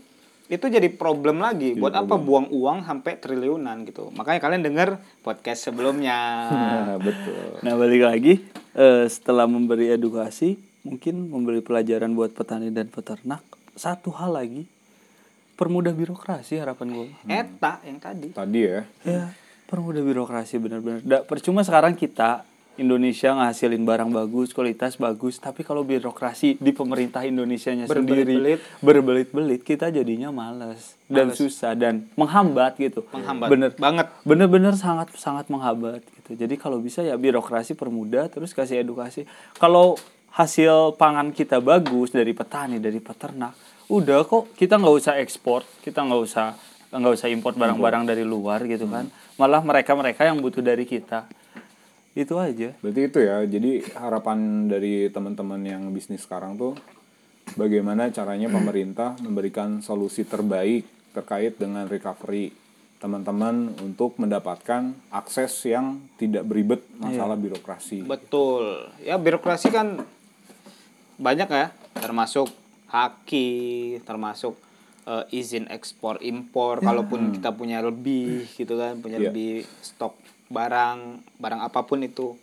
itu 0.45 0.65
jadi 0.69 0.91
problem 0.93 1.41
lagi. 1.41 1.73
Buat 1.73 2.05
apa 2.05 2.19
buang 2.21 2.51
uang 2.51 2.85
sampai 2.85 3.17
triliunan 3.17 3.87
gitu. 3.87 4.13
Makanya 4.13 4.39
kalian 4.43 4.63
denger 4.67 4.89
podcast 5.25 5.71
sebelumnya. 5.71 6.17
Nah, 6.51 6.95
betul. 7.07 7.65
Nah 7.65 7.73
balik 7.79 8.03
lagi 8.03 8.33
eh, 8.75 9.07
setelah 9.09 9.47
memberi 9.49 9.89
edukasi 9.95 10.59
mungkin 10.85 11.33
memberi 11.33 11.65
pelajaran 11.65 12.13
buat 12.13 12.37
petani 12.37 12.69
dan 12.69 12.93
peternak 12.93 13.41
satu 13.73 14.13
hal 14.13 14.37
lagi 14.37 14.69
permudah 15.55 15.91
birokrasi 15.91 16.55
harapan 16.55 16.87
gue 16.91 17.07
Eta 17.25 17.79
yang 17.81 17.97
tadi. 17.97 18.29
Tadi 18.29 18.59
ya. 18.61 18.83
ya 19.01 19.31
permudah 19.65 19.99
birokrasi 19.99 20.55
benar-benar 20.57 20.99
Da- 21.01 21.23
percuma 21.23 21.59
sekarang 21.59 21.93
kita 21.93 22.43
Indonesia 22.75 23.31
ngasilin 23.31 23.81
barang 23.81 24.11
bagus 24.11 24.51
kualitas 24.51 24.93
bagus 24.95 25.39
tapi 25.39 25.63
kalau 25.63 25.81
birokrasi 25.81 26.59
di 26.59 26.69
pemerintah 26.69 27.23
Indonesianya 27.23 27.87
sendiri 27.87 28.35
Berbelit-belit. 28.35 28.59
berbelit-belit 28.79 29.61
kita 29.63 29.87
jadinya 29.89 30.27
malas 30.27 30.99
dan 31.05 31.31
susah 31.31 31.71
dan 31.73 32.11
menghambat 32.13 32.75
gitu 32.75 33.07
Menghambat 33.09 33.47
bener 33.47 33.71
banget. 33.73 34.11
bener-bener 34.21 34.75
sangat 34.75 35.07
sangat 35.15 35.47
menghambat 35.47 36.03
gitu 36.03 36.35
jadi 36.35 36.51
kalau 36.55 36.77
bisa 36.77 36.99
ya 36.99 37.15
birokrasi 37.15 37.73
permudah 37.73 38.27
terus 38.27 38.51
kasih 38.51 38.83
edukasi 38.83 39.23
kalau 39.55 39.95
hasil 40.29 40.99
pangan 40.99 41.31
kita 41.31 41.57
bagus 41.57 42.11
dari 42.11 42.35
petani 42.35 42.77
dari 42.77 42.99
peternak 42.99 43.55
udah 43.91 44.25
kok 44.25 44.53
kita 44.57 44.81
nggak 44.81 44.95
usah 44.95 45.13
ekspor 45.21 45.61
kita 45.85 46.01
nggak 46.01 46.21
usah 46.21 46.57
nggak 46.89 47.13
usah 47.13 47.27
import 47.29 47.59
barang-barang 47.59 48.07
dari 48.07 48.23
luar 48.23 48.63
gitu 48.65 48.87
kan 48.87 49.09
malah 49.35 49.59
mereka 49.61 49.93
mereka 49.93 50.23
yang 50.25 50.39
butuh 50.39 50.63
dari 50.63 50.87
kita 50.87 51.27
itu 52.15 52.39
aja 52.39 52.71
Berarti 52.79 53.01
itu 53.11 53.19
ya. 53.19 53.43
Jadi 53.43 53.83
harapan 53.91 54.71
dari 54.71 55.11
teman-teman 55.11 55.59
yang 55.67 55.83
bisnis 55.91 56.23
sekarang 56.23 56.55
tuh 56.55 56.73
bagaimana 57.59 58.07
caranya 58.09 58.47
pemerintah 58.47 59.19
memberikan 59.19 59.83
solusi 59.83 60.23
terbaik 60.23 60.87
terkait 61.11 61.59
dengan 61.59 61.85
recovery 61.85 62.55
teman-teman 63.03 63.75
untuk 63.83 64.15
mendapatkan 64.15 64.95
akses 65.11 65.51
yang 65.67 65.99
tidak 66.15 66.47
beribet 66.47 66.81
masalah 66.95 67.35
birokrasi. 67.35 68.07
Betul. 68.07 68.87
Ya 69.03 69.19
birokrasi 69.19 69.67
kan 69.69 70.07
banyak 71.19 71.51
ya, 71.51 71.75
termasuk 71.99 72.47
haki, 72.95 73.49
termasuk 74.07 74.55
eh, 75.05 75.25
izin 75.35 75.67
ekspor 75.67 76.17
impor 76.23 76.79
kalaupun 76.81 77.35
kita 77.35 77.51
punya 77.53 77.83
lebih 77.83 78.47
gitu 78.55 78.79
kan, 78.79 78.97
punya 79.03 79.19
Iya. 79.19 79.29
lebih 79.29 79.67
stok 79.83 80.15
barang, 80.49 81.21
barang 81.37 81.61
apa 81.61 81.83
pun 81.83 82.01
itu. 82.01 82.33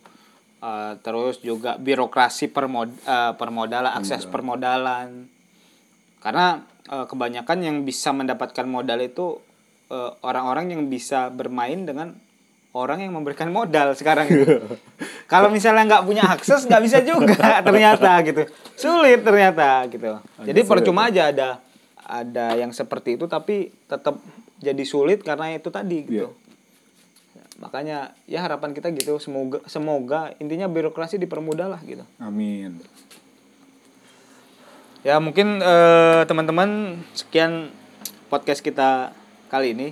Eh, 0.63 0.93
terus 1.03 1.43
juga 1.43 1.75
birokrasi 1.75 2.47
permod 2.47 2.87
eh, 3.03 3.33
permodalan, 3.35 3.91
akses 3.99 4.23
permodalan. 4.23 5.27
Karena 6.23 6.63
eh, 6.87 7.03
kebanyakan 7.03 7.59
yang 7.59 7.77
bisa 7.83 8.15
mendapatkan 8.15 8.63
modal 8.63 9.01
itu 9.03 9.39
orang-orang 10.25 10.73
yang 10.73 10.89
bisa 10.89 11.29
bermain 11.29 11.85
dengan 11.85 12.17
orang 12.73 13.05
yang 13.05 13.13
memberikan 13.13 13.53
modal 13.53 13.93
sekarang. 13.93 14.27
Kalau 15.31 15.49
misalnya 15.53 15.85
nggak 15.87 16.05
punya 16.09 16.23
akses 16.25 16.65
nggak 16.65 16.83
bisa 16.83 16.99
juga 17.05 17.37
ternyata 17.67 18.19
gitu. 18.25 18.43
Sulit 18.73 19.21
ternyata 19.21 19.85
gitu. 19.87 20.19
Jadi 20.41 20.59
sulit, 20.65 20.69
percuma 20.69 21.07
aja 21.07 21.29
ada 21.29 21.49
ada 22.03 22.57
yang 22.59 22.75
seperti 22.75 23.15
itu 23.15 23.29
tapi 23.31 23.71
tetap 23.87 24.19
jadi 24.59 24.83
sulit 24.83 25.21
karena 25.21 25.55
itu 25.55 25.69
tadi 25.69 26.03
gitu. 26.09 26.33
Makanya 27.61 28.11
ya 28.27 28.43
harapan 28.43 28.75
kita 28.75 28.91
gitu 28.91 29.21
semoga 29.21 29.63
semoga 29.69 30.33
intinya 30.41 30.67
birokrasi 30.67 31.21
dipermudah 31.21 31.71
lah 31.71 31.81
gitu. 31.85 32.03
Amin. 32.19 32.81
Ya 35.03 35.19
mungkin 35.21 35.61
eh, 35.61 36.21
teman-teman 36.25 36.99
sekian 37.13 37.69
podcast 38.33 38.65
kita 38.65 39.13
kali 39.53 39.77
ini. 39.77 39.87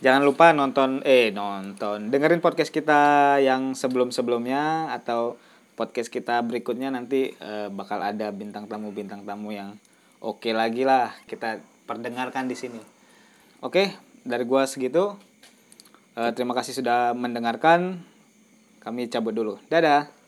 Jangan 0.00 0.24
lupa 0.24 0.56
nonton 0.56 1.04
eh 1.04 1.28
nonton 1.28 2.08
dengerin 2.08 2.40
podcast 2.40 2.72
kita 2.72 3.36
yang 3.44 3.76
sebelum-sebelumnya 3.76 4.96
atau 4.96 5.36
podcast 5.76 6.08
kita 6.08 6.40
berikutnya 6.40 6.88
nanti 6.88 7.36
eh, 7.36 7.68
bakal 7.68 8.00
ada 8.00 8.32
bintang 8.32 8.64
tamu 8.64 8.96
bintang 8.96 9.28
tamu 9.28 9.52
yang 9.52 9.76
oke 10.24 10.48
lagi 10.56 10.88
lah 10.88 11.12
kita 11.28 11.60
perdengarkan 11.84 12.48
di 12.48 12.56
sini. 12.56 12.80
Oke, 13.60 13.92
dari 14.24 14.48
gua 14.48 14.64
segitu. 14.64 15.20
Eh, 16.16 16.32
terima 16.32 16.56
kasih 16.56 16.80
sudah 16.80 17.12
mendengarkan. 17.12 18.00
Kami 18.80 19.04
cabut 19.12 19.36
dulu. 19.36 19.60
Dadah. 19.68 20.19